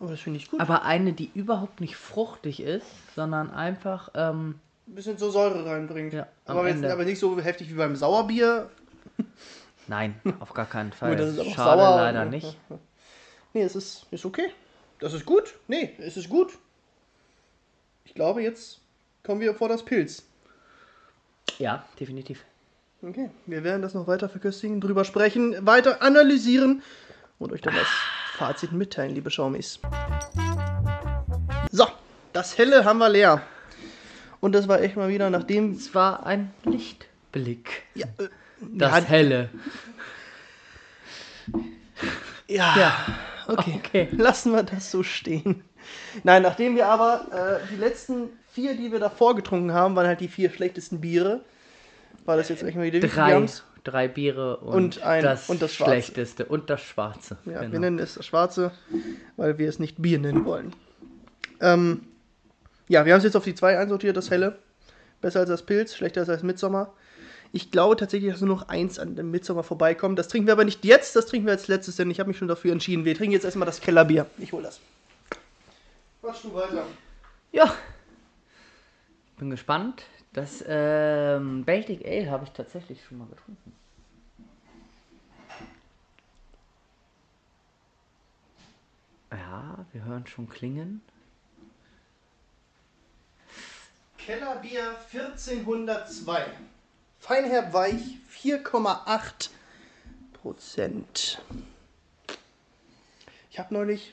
[0.00, 0.60] Aber das finde ich gut.
[0.60, 2.86] Aber eine, die überhaupt nicht fruchtig ist,
[3.16, 4.10] sondern einfach.
[4.14, 4.54] Ähm,
[4.88, 6.14] Ein bisschen so Säure reinbringt.
[6.14, 8.70] Ja, aber, jetzt, aber nicht so heftig wie beim Sauerbier.
[9.86, 11.10] Nein, auf gar keinen Fall.
[11.10, 11.96] Gut, das ist aber Schade sauer.
[11.96, 12.56] leider nicht.
[13.54, 14.50] Nee, es ist, ist okay.
[14.98, 15.54] Das ist gut.
[15.68, 16.58] Nee, es ist gut.
[18.04, 18.78] Ich glaube, jetzt
[19.24, 20.22] kommen wir vor das Pilz.
[21.58, 22.44] Ja, definitiv.
[23.02, 26.82] Okay, wir werden das noch weiter verköstigen, drüber sprechen, weiter analysieren
[27.38, 27.88] und euch dann das
[28.34, 29.80] Fazit mitteilen, liebe Schaumis.
[31.72, 31.86] So,
[32.34, 33.42] das Helle haben wir leer.
[34.40, 35.72] Und das war echt mal wieder, nachdem.
[35.72, 37.82] Es war ein Lichtblick.
[37.94, 38.28] Ja, äh,
[38.60, 39.48] Das ja, Helle.
[42.46, 43.06] ja, Ja.
[43.46, 43.74] okay.
[43.84, 44.08] Okay.
[44.12, 45.62] Lassen wir das so stehen.
[46.22, 50.20] Nein, nachdem wir aber äh, die letzten vier, die wir davor getrunken haben, waren halt
[50.20, 51.40] die vier schlechtesten Biere.
[52.24, 53.46] War das jetzt echt mal wieder Drei,
[53.84, 55.72] drei Biere und, Und ein- das, und das.
[55.74, 57.38] Schlechteste und das Schwarze.
[57.46, 57.72] Ja, genau.
[57.72, 58.70] wir nennen es das Schwarze,
[59.36, 60.72] weil wir es nicht Bier nennen wollen.
[61.60, 62.02] Ähm,
[62.88, 64.58] ja, wir haben es jetzt auf die zwei einsortiert, das Helle.
[65.20, 66.92] Besser als das Pilz, schlechter als das Mitsommer.
[67.52, 70.18] Ich glaube tatsächlich, dass nur noch eins an dem Mitsommer vorbeikommt.
[70.18, 72.38] Das trinken wir aber nicht jetzt, das trinken wir als letztes, denn ich habe mich
[72.38, 73.04] schon dafür entschieden.
[73.04, 74.26] Wir trinken jetzt erstmal das Kellerbier.
[74.38, 74.80] Ich hol das.
[76.20, 76.84] Quatsch du weiter.
[77.52, 77.74] Ja.
[79.38, 80.04] Bin gespannt.
[80.34, 83.72] Das ähm, Baltic Ale habe ich tatsächlich schon mal getrunken.
[89.30, 91.00] Ja, wir hören schon klingen.
[94.28, 96.44] Kellerbier 1402.
[97.18, 99.48] Feinherb weich 4,8
[100.34, 101.40] Prozent.
[103.50, 104.12] Ich habe neulich,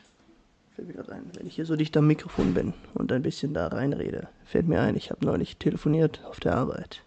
[0.74, 3.68] fällt mir ein, wenn ich hier so dicht am Mikrofon bin und ein bisschen da
[3.68, 7.02] reinrede, fällt mir ein, ich habe neulich telefoniert auf der Arbeit.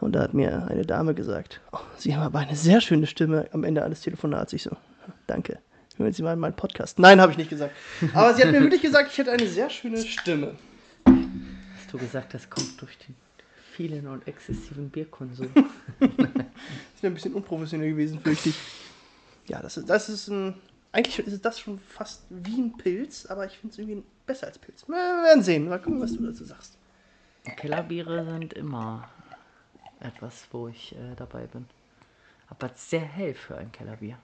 [0.00, 3.46] Und da hat mir eine Dame gesagt, oh, Sie haben aber eine sehr schöne Stimme
[3.52, 4.54] am Ende eines Telefonats.
[4.54, 4.74] Ich so,
[5.26, 5.58] danke.
[5.98, 6.98] Hören Sie mal in meinen Podcast.
[6.98, 7.74] Nein, habe ich nicht gesagt.
[8.14, 10.56] Aber sie hat mir wirklich gesagt, ich hätte eine sehr schöne Stimme.
[11.86, 13.14] Hast du gesagt, das kommt durch den
[13.72, 15.48] vielen und exzessiven Bierkonsum?
[16.00, 18.56] Das wäre ein bisschen unprofessionell gewesen, fürchte ich.
[19.46, 20.54] Ja, das ist, das ist ein.
[20.90, 24.58] Eigentlich ist das schon fast wie ein Pilz, aber ich finde es irgendwie besser als
[24.58, 24.88] Pilz.
[24.88, 25.68] Wir werden sehen.
[25.68, 26.76] Mal gucken, was du dazu sagst.
[27.56, 29.08] Kellerbiere sind immer
[30.00, 31.66] etwas, wo ich äh, dabei bin.
[32.48, 34.18] Aber sehr hell für ein Kellerbier.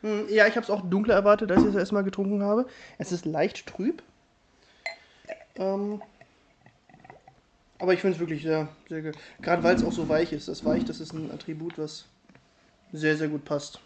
[0.00, 2.66] Hm, Ja, ich habe es auch dunkler erwartet, als ich es erstmal getrunken habe.
[2.98, 4.02] Es ist leicht trüb.
[5.54, 6.02] Ähm,
[7.78, 9.14] aber ich finde es wirklich sehr, sehr gut.
[9.42, 10.48] Gerade weil es auch so weich ist.
[10.48, 12.06] Das Weich, das ist ein Attribut, was
[12.92, 13.80] sehr, sehr gut passt.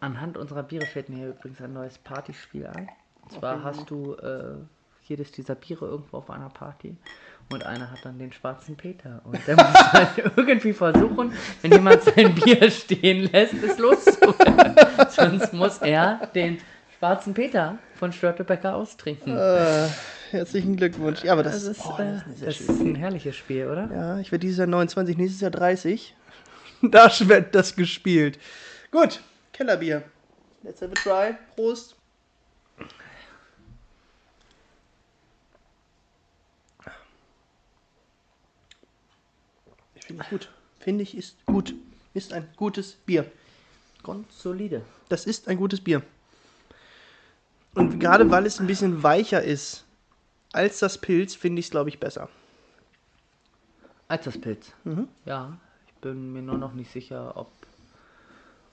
[0.00, 2.88] Anhand unserer Biere fällt mir hier übrigens ein neues Partyspiel ein.
[3.22, 3.62] Und zwar Okay.
[3.64, 4.54] hast du äh,
[5.04, 6.96] jedes dieser Biere irgendwo auf einer Party
[7.50, 9.20] und einer hat dann den schwarzen Peter.
[9.24, 14.74] Und der muss dann irgendwie versuchen, wenn jemand sein Bier stehen lässt, es loszuwerden.
[15.10, 16.58] Sonst muss er den
[17.02, 19.36] schwarzen Peter von Störtebecker austrinken.
[19.36, 19.88] Äh,
[20.30, 21.24] herzlichen Glückwunsch.
[21.24, 23.90] Ja, aber das, Das ist, oh, das ist das ist ein herrliches Spiel, oder?
[23.92, 26.14] Ja, ich werde dieses Jahr 29, nächstes Jahr 30.
[26.82, 28.38] Da wird das gespielt.
[28.92, 29.20] Gut,
[29.52, 30.02] Kellerbier.
[30.62, 31.36] Let's have a try.
[31.56, 31.96] Prost.
[39.96, 40.48] Ich finde ich gut.
[40.78, 41.74] Finde ich ist gut.
[42.14, 43.30] Ist ein gutes Bier.
[44.04, 44.82] Grundsolide.
[45.08, 46.02] Das ist ein gutes Bier.
[47.74, 49.84] Und gerade weil es ein bisschen weicher ist
[50.52, 52.28] als das Pilz, finde ich es, glaube ich, besser.
[54.08, 54.72] Als das Pilz.
[54.84, 55.08] Mhm.
[55.24, 55.56] Ja,
[55.86, 57.50] ich bin mir nur noch nicht sicher, ob,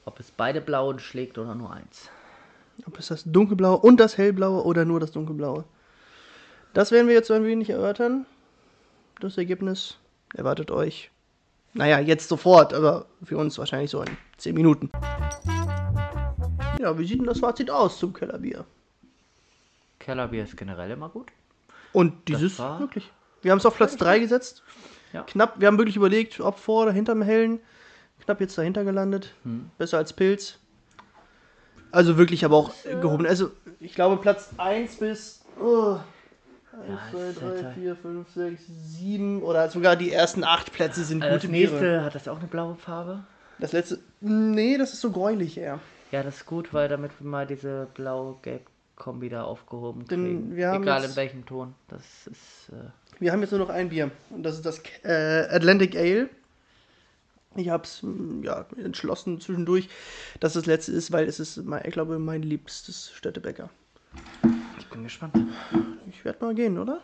[0.04, 2.10] ob es beide blauen schlägt oder nur eins.
[2.86, 5.64] Ob es das dunkelblaue und das hellblaue oder nur das dunkelblaue.
[6.74, 8.26] Das werden wir jetzt so ein wenig erörtern.
[9.22, 9.98] Das Ergebnis
[10.34, 11.10] erwartet euch.
[11.74, 14.90] Naja, jetzt sofort, aber für uns wahrscheinlich so in 10 Minuten.
[16.80, 18.66] Ja, wie sieht denn das Fazit aus zum Kellerbier?
[20.00, 21.32] Kellerbier ist generell immer gut.
[21.94, 23.12] Und dieses war- wirklich.
[23.42, 24.64] Wir haben es auf Platz 3 gesetzt.
[25.14, 25.24] Ja.
[25.24, 27.60] Knapp, wir haben wirklich überlegt, ob vor oder hinterm Hellen.
[28.24, 29.34] Knapp jetzt dahinter gelandet.
[29.44, 29.72] Hm.
[29.78, 30.60] Besser als Pilz.
[31.92, 33.26] Also wirklich aber auch gehoben.
[33.26, 35.98] Also ich glaube Platz 1 bis oh,
[36.74, 40.72] 1, Ja, 2, ist 3, halt- 4, 5, 6, 7 oder sogar die ersten 8
[40.72, 41.72] Plätze sind Äh, gute das Biere.
[41.72, 43.24] nächste hat das auch eine blaue Farbe.
[43.58, 44.00] Das letzte.
[44.22, 45.80] Nee, das ist so gräulich eher.
[46.12, 47.88] Ja, das ist gut, weil damit wir mal diese
[49.00, 50.56] blau-gelb-Kombi da aufgehoben kriegen.
[50.56, 51.74] wir haben Egal jetzt- in welchem Ton.
[51.88, 52.70] Das ist.
[52.72, 52.90] Äh,
[53.20, 54.12] Wir haben jetzt nur noch ein Bier.
[54.30, 56.30] Und das ist das äh, Atlantic Ale.
[57.56, 58.06] Ich habe es
[58.44, 59.90] ja, entschlossen zwischendurch,
[60.40, 63.70] dass das letzte ist, weil es ist, mein, ich glaube, mein liebstes Städtebäcker.
[64.78, 65.36] ich bin gespannt.
[66.10, 67.02] Ich werde mal gehen, oder?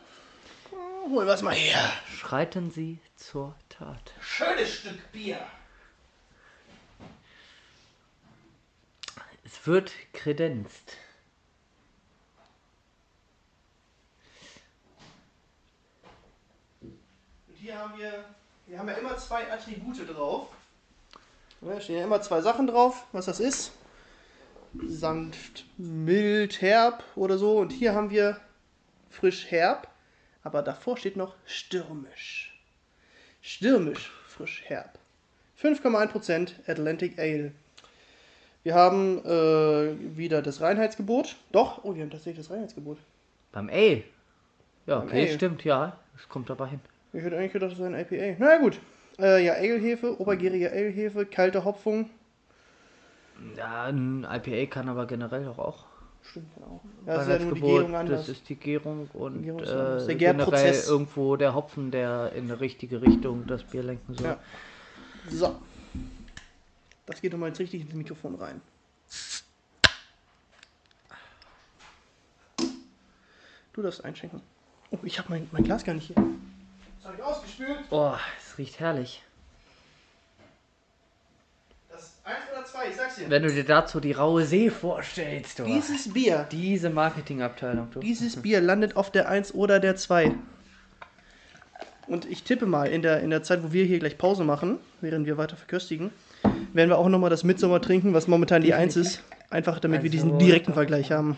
[1.10, 1.80] Hol was mal her.
[2.16, 4.14] Schreiten Sie zur Tat.
[4.22, 5.40] Schönes Stück Bier.
[9.44, 10.98] Es wird kredenzt.
[17.66, 18.24] Hier haben wir,
[18.68, 20.50] wir haben ja immer zwei Attribute drauf.
[21.62, 23.72] Da stehen ja immer zwei Sachen drauf, was das ist.
[24.88, 27.58] Sanft, mild, herb oder so.
[27.58, 28.40] Und hier haben wir
[29.10, 29.88] frisch herb.
[30.44, 32.56] Aber davor steht noch stürmisch.
[33.42, 35.00] Stürmisch, frisch herb.
[35.60, 37.52] 5,1% Atlantic Ale.
[38.62, 41.36] Wir haben äh, wieder das Reinheitsgebot.
[41.52, 43.00] Doch, oh, wir haben tatsächlich das Reinheitsgebot.
[43.52, 44.04] Beim Ale.
[44.86, 45.34] Ja, Beim okay, Ale.
[45.34, 45.98] stimmt, ja.
[46.16, 46.80] Das kommt dabei hin.
[47.16, 48.36] Ich hätte eigentlich gedacht, das ist ein IPA.
[48.40, 48.80] Na ja, gut.
[49.18, 52.10] Äh, ja, Ale-Hefe, obergärige Ale-Hefe, kalte Hopfung.
[53.56, 55.86] Ja, ein IPA kann aber generell doch auch.
[56.22, 56.82] Stimmt auch.
[57.06, 58.20] Ja, das ist ja nur die Gärung anders.
[58.22, 60.06] das ist die Gärung und ist äh.
[60.08, 64.28] Der generell irgendwo der Hopfen, der in eine richtige Richtung das Bier lenken soll.
[64.28, 64.40] Ja.
[65.30, 65.56] So.
[67.06, 68.60] Das geht nochmal jetzt richtig ins Mikrofon rein.
[73.74, 74.42] Du darfst einschenken.
[74.92, 76.16] Oh, ich habe mein, mein Glas gar nicht hier.
[77.06, 77.90] Das habe ich ausgespült.
[77.92, 79.22] Boah, es riecht herrlich.
[81.88, 83.30] Das 1 oder 2, ich sag's dir.
[83.30, 85.66] Wenn du dir dazu die raue See vorstellst, du.
[85.66, 88.00] Dieses Bier, Diese Marketingabteilung, du.
[88.00, 90.34] dieses Bier landet auf der 1 oder der 2.
[92.08, 94.80] Und ich tippe mal, in der, in der Zeit, wo wir hier gleich Pause machen,
[95.02, 96.10] während wir weiter verköstigen,
[96.74, 99.22] werden wir auch nochmal das Mitsommer trinken, was momentan die 1 ist.
[99.52, 100.74] Einfach damit wir diesen direkten.
[100.74, 101.38] Vergleich haben.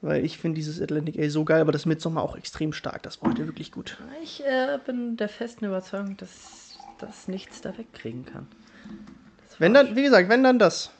[0.00, 3.02] Weil ich finde dieses Atlantic Ale so geil, aber das Mitsommer auch extrem stark.
[3.02, 3.98] Das war heute wirklich gut.
[4.22, 8.46] Ich äh, bin der festen Überzeugung, dass das nichts da wegkriegen kann.
[9.58, 10.90] Wenn dann, wie gesagt, wenn dann das.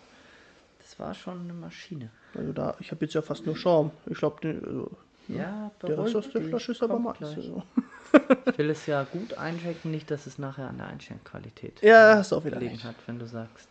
[0.81, 2.11] Das war schon eine Maschine.
[2.35, 3.93] Also da, ich habe jetzt ja fast nur Schaum.
[4.07, 4.91] Ich glaube, also,
[5.29, 7.37] Ja, der Rest aus der Flasche ist aber gleich.
[7.37, 7.63] Also.
[8.51, 12.33] Ich will es ja gut einschenken, nicht, dass es nachher an der Einschenkqualität Ja, hast
[12.33, 13.69] du auch wieder gelegen hat, wenn du sagst.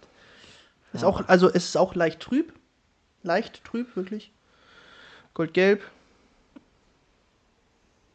[0.94, 2.54] Ist auch, also es ist auch leicht trüb.
[3.24, 4.32] Leicht trüb, wirklich.
[5.38, 5.84] Goldgelb.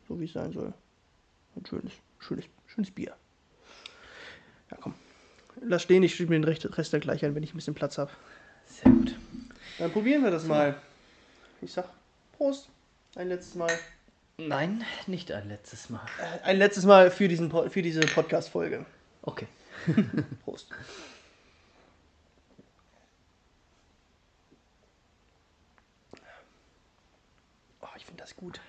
[0.08, 0.74] So wie es sein soll.
[1.54, 3.14] Ein schönes, schönes, schönes Bier.
[4.72, 4.94] Ja, komm.
[5.60, 7.96] Lass stehen, ich schiebe mir den Rest dann gleich ein, wenn ich ein bisschen Platz
[7.96, 8.10] habe.
[8.66, 9.16] Sehr gut.
[9.78, 10.74] Dann probieren wir das mal.
[11.60, 11.90] Ich sag
[12.32, 12.68] Prost.
[13.14, 13.70] Ein letztes Mal.
[14.38, 16.04] Nein, nicht ein letztes Mal.
[16.18, 18.84] Äh, Ein letztes Mal für, diesen, für diese Podcast-Folge.
[19.22, 19.46] Okay.
[20.44, 20.66] Prost.
[28.22, 28.60] finde das gut.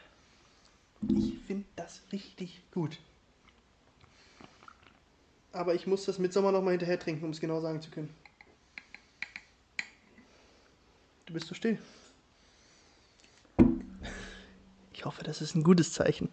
[1.09, 2.99] Ich finde das richtig gut.
[5.51, 8.13] Aber ich muss das Mitsommer noch mal hinterher trinken, um es genau sagen zu können.
[11.25, 11.77] Du bist so still.
[14.93, 16.29] Ich hoffe, das ist ein gutes Zeichen.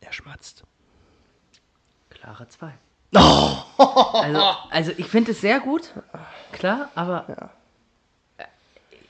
[0.00, 0.64] Er schmatzt.
[2.10, 2.76] Klare 2.
[3.16, 3.56] Oh!
[3.78, 4.40] Also,
[4.70, 5.92] also ich finde es sehr gut.
[6.52, 7.24] Klar, aber.
[7.28, 7.50] Ja.
[8.36, 8.44] Ja,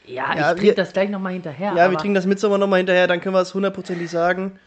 [0.07, 1.73] Ja, ich wir- trinke das gleich nochmal hinterher.
[1.75, 4.59] Ja, wir trinken das Mitsommer nochmal hinterher, dann können wir es hundertprozentig sagen.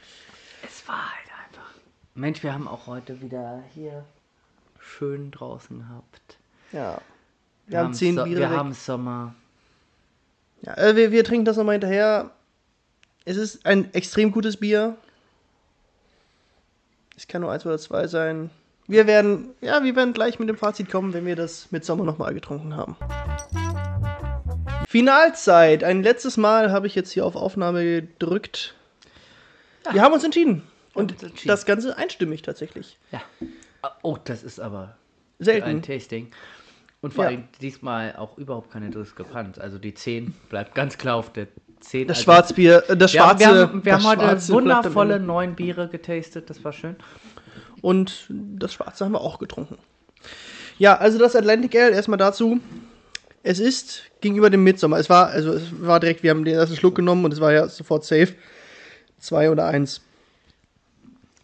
[0.66, 1.70] Es war halt einfach.
[2.16, 4.04] Mensch, wir haben auch heute wieder hier
[4.80, 6.38] schön draußen gehabt.
[6.72, 7.00] Ja.
[7.68, 8.58] Wir haben zehn so Biere Wir weg.
[8.58, 9.36] haben Sommer.
[10.62, 12.32] Ja, äh, wir, wir trinken das nochmal hinterher.
[13.26, 14.96] Es ist ein extrem gutes Bier.
[17.16, 18.50] Es kann nur eins oder zwei sein.
[18.88, 22.34] Wir werden, ja, wir werden gleich mit dem Fazit kommen, wenn wir das Mitsommer nochmal
[22.34, 22.96] getrunken haben.
[24.88, 25.84] Finalzeit.
[25.84, 28.76] Ein letztes Mal habe ich jetzt hier auf Aufnahme gedrückt.
[29.92, 30.64] Wir haben uns entschieden.
[30.94, 31.50] Und uns entschieden.
[31.50, 32.98] das Ganze einstimmig tatsächlich.
[33.12, 33.22] Ja.
[34.04, 34.96] Oh, das ist aber
[35.40, 35.82] ein Selten.
[35.82, 36.32] Tasting.
[37.02, 37.32] Und vor Ja.
[37.32, 39.60] allem diesmal auch überhaupt keine Diskrepanz.
[39.60, 41.48] Also die 10 bleibt ganz klar auf der
[41.82, 42.08] 10.
[42.08, 43.54] Das also Schwarzbier, äh, das Wir haben, schwarze.
[43.56, 46.96] wir haben, wir haben heute Schwarze wundervolle neun Biere getastet, das war schön.
[47.82, 49.78] Und das Schwarze haben wir auch getrunken.
[50.78, 52.60] Ja, also das Atlantic Ale, erstmal dazu.
[53.44, 54.98] Es ist gegenüber dem Midsommer.
[54.98, 57.54] Es war, also es war direkt, wir haben den ersten Schluck genommen und es war
[57.54, 58.36] ja sofort safe.
[59.20, 60.02] Zwei oder eins.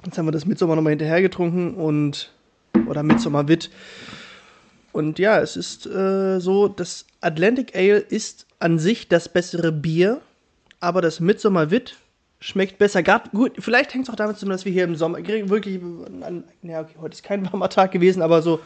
[0.06, 2.32] Jetzt haben wir das Midsommer nochmal hinterher getrunken und.
[2.88, 3.70] Oder Midsommer Wit.
[4.92, 10.22] Und ja, es ist äh, so, das Atlantic Ale ist an sich das bessere Bier,
[10.80, 11.96] aber das Midsommer Wit
[12.44, 13.02] schmeckt besser.
[13.04, 15.80] Grad, gut, vielleicht hängt es auch damit zusammen, dass wir hier im Sommer wirklich,
[16.22, 18.60] an, ja, okay, heute ist kein warmer Tag gewesen, aber so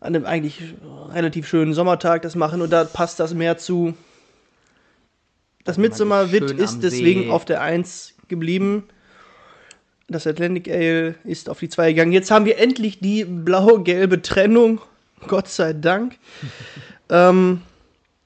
[0.00, 0.62] an einem eigentlich
[1.10, 3.94] relativ schönen Sommertag das machen und da passt das mehr zu.
[5.64, 7.30] Das man Midsommer ist deswegen See.
[7.30, 8.84] auf der 1 geblieben.
[10.08, 12.12] Das Atlantic Ale ist auf die 2 gegangen.
[12.12, 14.80] Jetzt haben wir endlich die blau-gelbe Trennung.
[15.28, 16.16] Gott sei Dank.
[17.10, 17.60] ähm,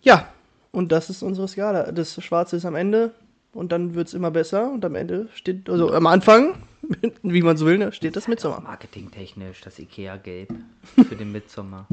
[0.02, 0.28] ja,
[0.70, 1.90] und das ist unsere Skala.
[1.90, 3.12] Das Schwarze ist am Ende
[3.54, 6.54] und dann wird es immer besser und am Ende steht, also am Anfang,
[7.22, 8.60] wie man so will, ne, steht das Midsommer.
[8.60, 10.52] Marketingtechnisch, das Ikea-Gelb
[11.08, 11.86] für den Mitsommer.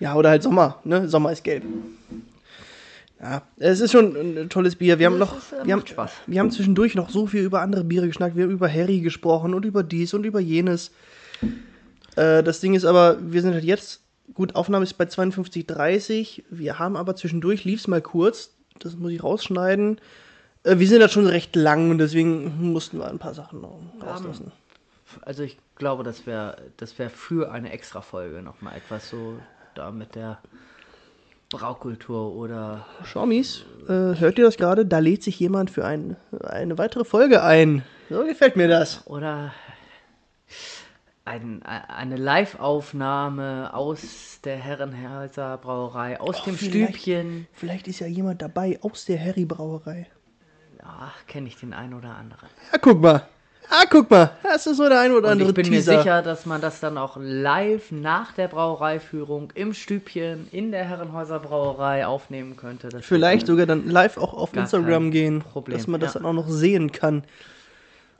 [0.00, 1.08] Ja, oder halt Sommer, ne?
[1.08, 1.64] Sommer ist gelb.
[3.20, 5.00] Ja, es ist schon ein tolles Bier.
[5.00, 6.12] Wir haben Das noch, ist, äh, wir haben, Spaß.
[6.28, 8.36] wir haben zwischendurch noch so viel über andere Biere geschnackt.
[8.36, 10.92] Wir haben über Harry gesprochen und über dies und über jenes.
[12.14, 14.02] Äh, das Ding ist aber, wir sind halt jetzt,
[14.34, 16.44] gut, Aufnahme ist bei 52,30.
[16.50, 20.00] Wir haben aber zwischendurch, lief es mal kurz, das muss ich rausschneiden.
[20.68, 23.78] Äh, wir sind halt schon recht lang und deswegen mussten wir ein paar Sachen noch
[24.04, 24.52] rauslassen.
[25.22, 29.38] Also ich glaube, das wäre das wär für eine Extra-Folge nochmal etwas so
[29.74, 30.38] da mit der
[31.50, 34.84] Braukultur oder Schaumis, äh, hört ihr das gerade?
[34.84, 37.82] Da lädt sich jemand für ein, eine weitere Folge ein.
[38.10, 39.06] So gefällt mir das.
[39.06, 39.52] oder
[41.24, 47.46] ein, eine Live-Aufnahme aus der Herrenhäuser Brauerei, aus Oh, dem vielleicht- Stübchen.
[47.52, 50.06] Vielleicht ist ja jemand dabei aus der Harry-Brauerei.
[50.84, 52.48] Ach, kenne ich den einen oder anderen.
[52.72, 53.26] Ja, guck mal.
[53.70, 54.30] Ah, guck mal.
[54.42, 55.92] Das ist so der ein oder Und andere ich bin Teaser.
[55.92, 60.84] mir sicher, dass man das dann auch live nach der Brauereiführung im Stübchen in der
[60.84, 62.88] Herrenhäuser Brauerei aufnehmen könnte.
[62.88, 66.20] Das Vielleicht sogar dann live auch auf Instagram gehen, Problem, dass man das ja.
[66.20, 67.24] dann auch noch sehen kann.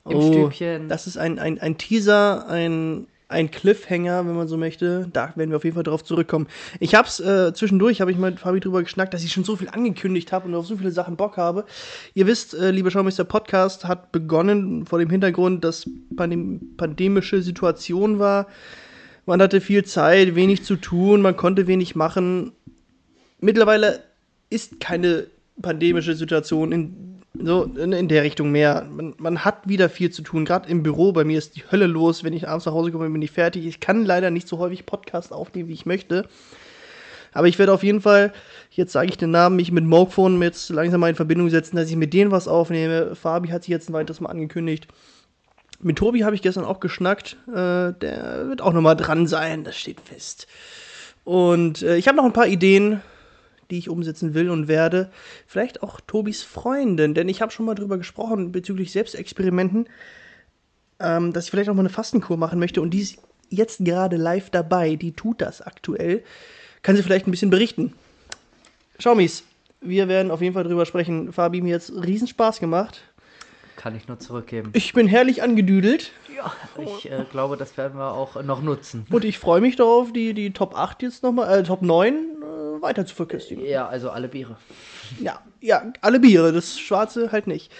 [0.06, 0.88] Im Stübchen.
[0.88, 5.08] Das ist ein, ein, ein Teaser, ein, ein Cliffhanger, wenn man so möchte.
[5.12, 6.46] Da werden wir auf jeden Fall drauf zurückkommen.
[6.80, 9.68] Ich hab's äh, zwischendurch, habe ich mit Fabi drüber geschnackt, dass ich schon so viel
[9.68, 11.66] angekündigt habe und auf so viele Sachen Bock habe.
[12.14, 18.18] Ihr wisst, äh, liebe Schaumeister, Podcast hat begonnen vor dem Hintergrund, dass pandem pandemische Situation
[18.18, 18.46] war.
[19.26, 22.52] Man hatte viel Zeit, wenig zu tun, man konnte wenig machen.
[23.40, 24.02] Mittlerweile
[24.48, 25.26] ist keine
[25.60, 28.86] pandemische Situation in, so in, der Richtung mehr.
[28.90, 30.44] Man, man hat wieder viel zu tun.
[30.44, 32.24] Gerade im Büro, bei mir ist die Hölle los.
[32.24, 33.66] Wenn ich abends nach Hause komme, bin ich fertig.
[33.66, 36.26] Ich kann leider nicht so häufig Podcast aufnehmen, wie ich möchte.
[37.32, 38.32] Aber ich werde auf jeden Fall,
[38.70, 41.90] jetzt sage ich den Namen, mich mit Mokephone jetzt langsam mal in Verbindung setzen, dass
[41.90, 43.14] ich mit denen was aufnehme.
[43.14, 44.88] Fabi hat sich jetzt ein weiteres Mal angekündigt.
[45.80, 47.36] Mit Tobi habe ich gestern auch geschnackt.
[47.48, 50.48] Äh, der wird auch nochmal dran sein, das steht fest.
[51.24, 53.02] Und äh, ich habe noch ein paar Ideen,
[53.70, 55.10] die ich umsetzen will und werde.
[55.46, 59.88] Vielleicht auch Tobis Freundin, denn ich habe schon mal drüber gesprochen bezüglich Selbstexperimenten,
[61.00, 63.18] ähm, dass ich vielleicht auch mal eine Fastenkur machen möchte und die ist
[63.50, 64.96] jetzt gerade live dabei.
[64.96, 66.22] Die tut das aktuell.
[66.82, 67.92] Kann sie vielleicht ein bisschen berichten.
[68.98, 69.44] Schaumis,
[69.80, 71.32] wir werden auf jeden Fall drüber sprechen.
[71.32, 73.02] Fabi, mir jetzt riesen Spaß gemacht.
[73.76, 74.70] Kann ich nur zurückgeben.
[74.72, 76.52] Ich bin herrlich angedüdelt Ja,
[76.82, 79.06] ich äh, glaube, das werden wir auch noch nutzen.
[79.08, 82.67] und ich freue mich darauf, die, die Top 8 jetzt nochmal, äh, Top 9 äh,
[82.82, 83.64] weiter zu verköstigen.
[83.64, 84.56] Ja, also alle Biere.
[85.20, 87.72] Ja, ja, alle Biere, das Schwarze halt nicht.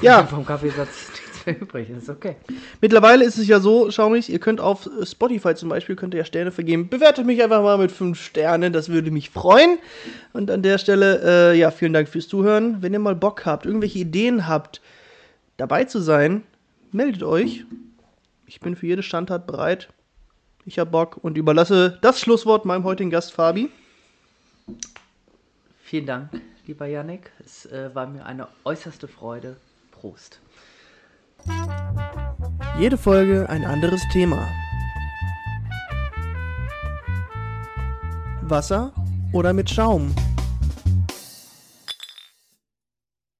[0.00, 0.26] Ja.
[0.26, 1.10] Vom Kaffeesatz
[1.44, 1.88] nichts mehr übrig.
[1.92, 2.36] Das ist okay.
[2.80, 6.24] Mittlerweile ist es ja so, Schaumis, ihr könnt auf Spotify zum Beispiel, könnt ihr ja
[6.24, 6.88] Sterne vergeben.
[6.88, 9.78] Bewertet mich einfach mal mit 5 Sternen, das würde mich freuen.
[10.32, 12.82] Und an der Stelle, äh, ja, vielen Dank fürs Zuhören.
[12.82, 14.80] Wenn ihr mal Bock habt, irgendwelche Ideen habt,
[15.56, 16.42] dabei zu sein,
[16.92, 17.64] meldet euch.
[18.46, 19.88] Ich bin für jede Standart bereit.
[20.64, 23.70] Ich hab Bock und überlasse das Schlusswort meinem heutigen Gast Fabi.
[25.82, 26.30] Vielen Dank,
[26.66, 27.30] lieber Yannick.
[27.44, 29.56] Es äh, war mir eine äußerste Freude.
[29.90, 30.40] Prost.
[32.78, 34.48] Jede Folge ein anderes Thema.
[38.42, 38.92] Wasser
[39.32, 40.14] oder mit Schaum?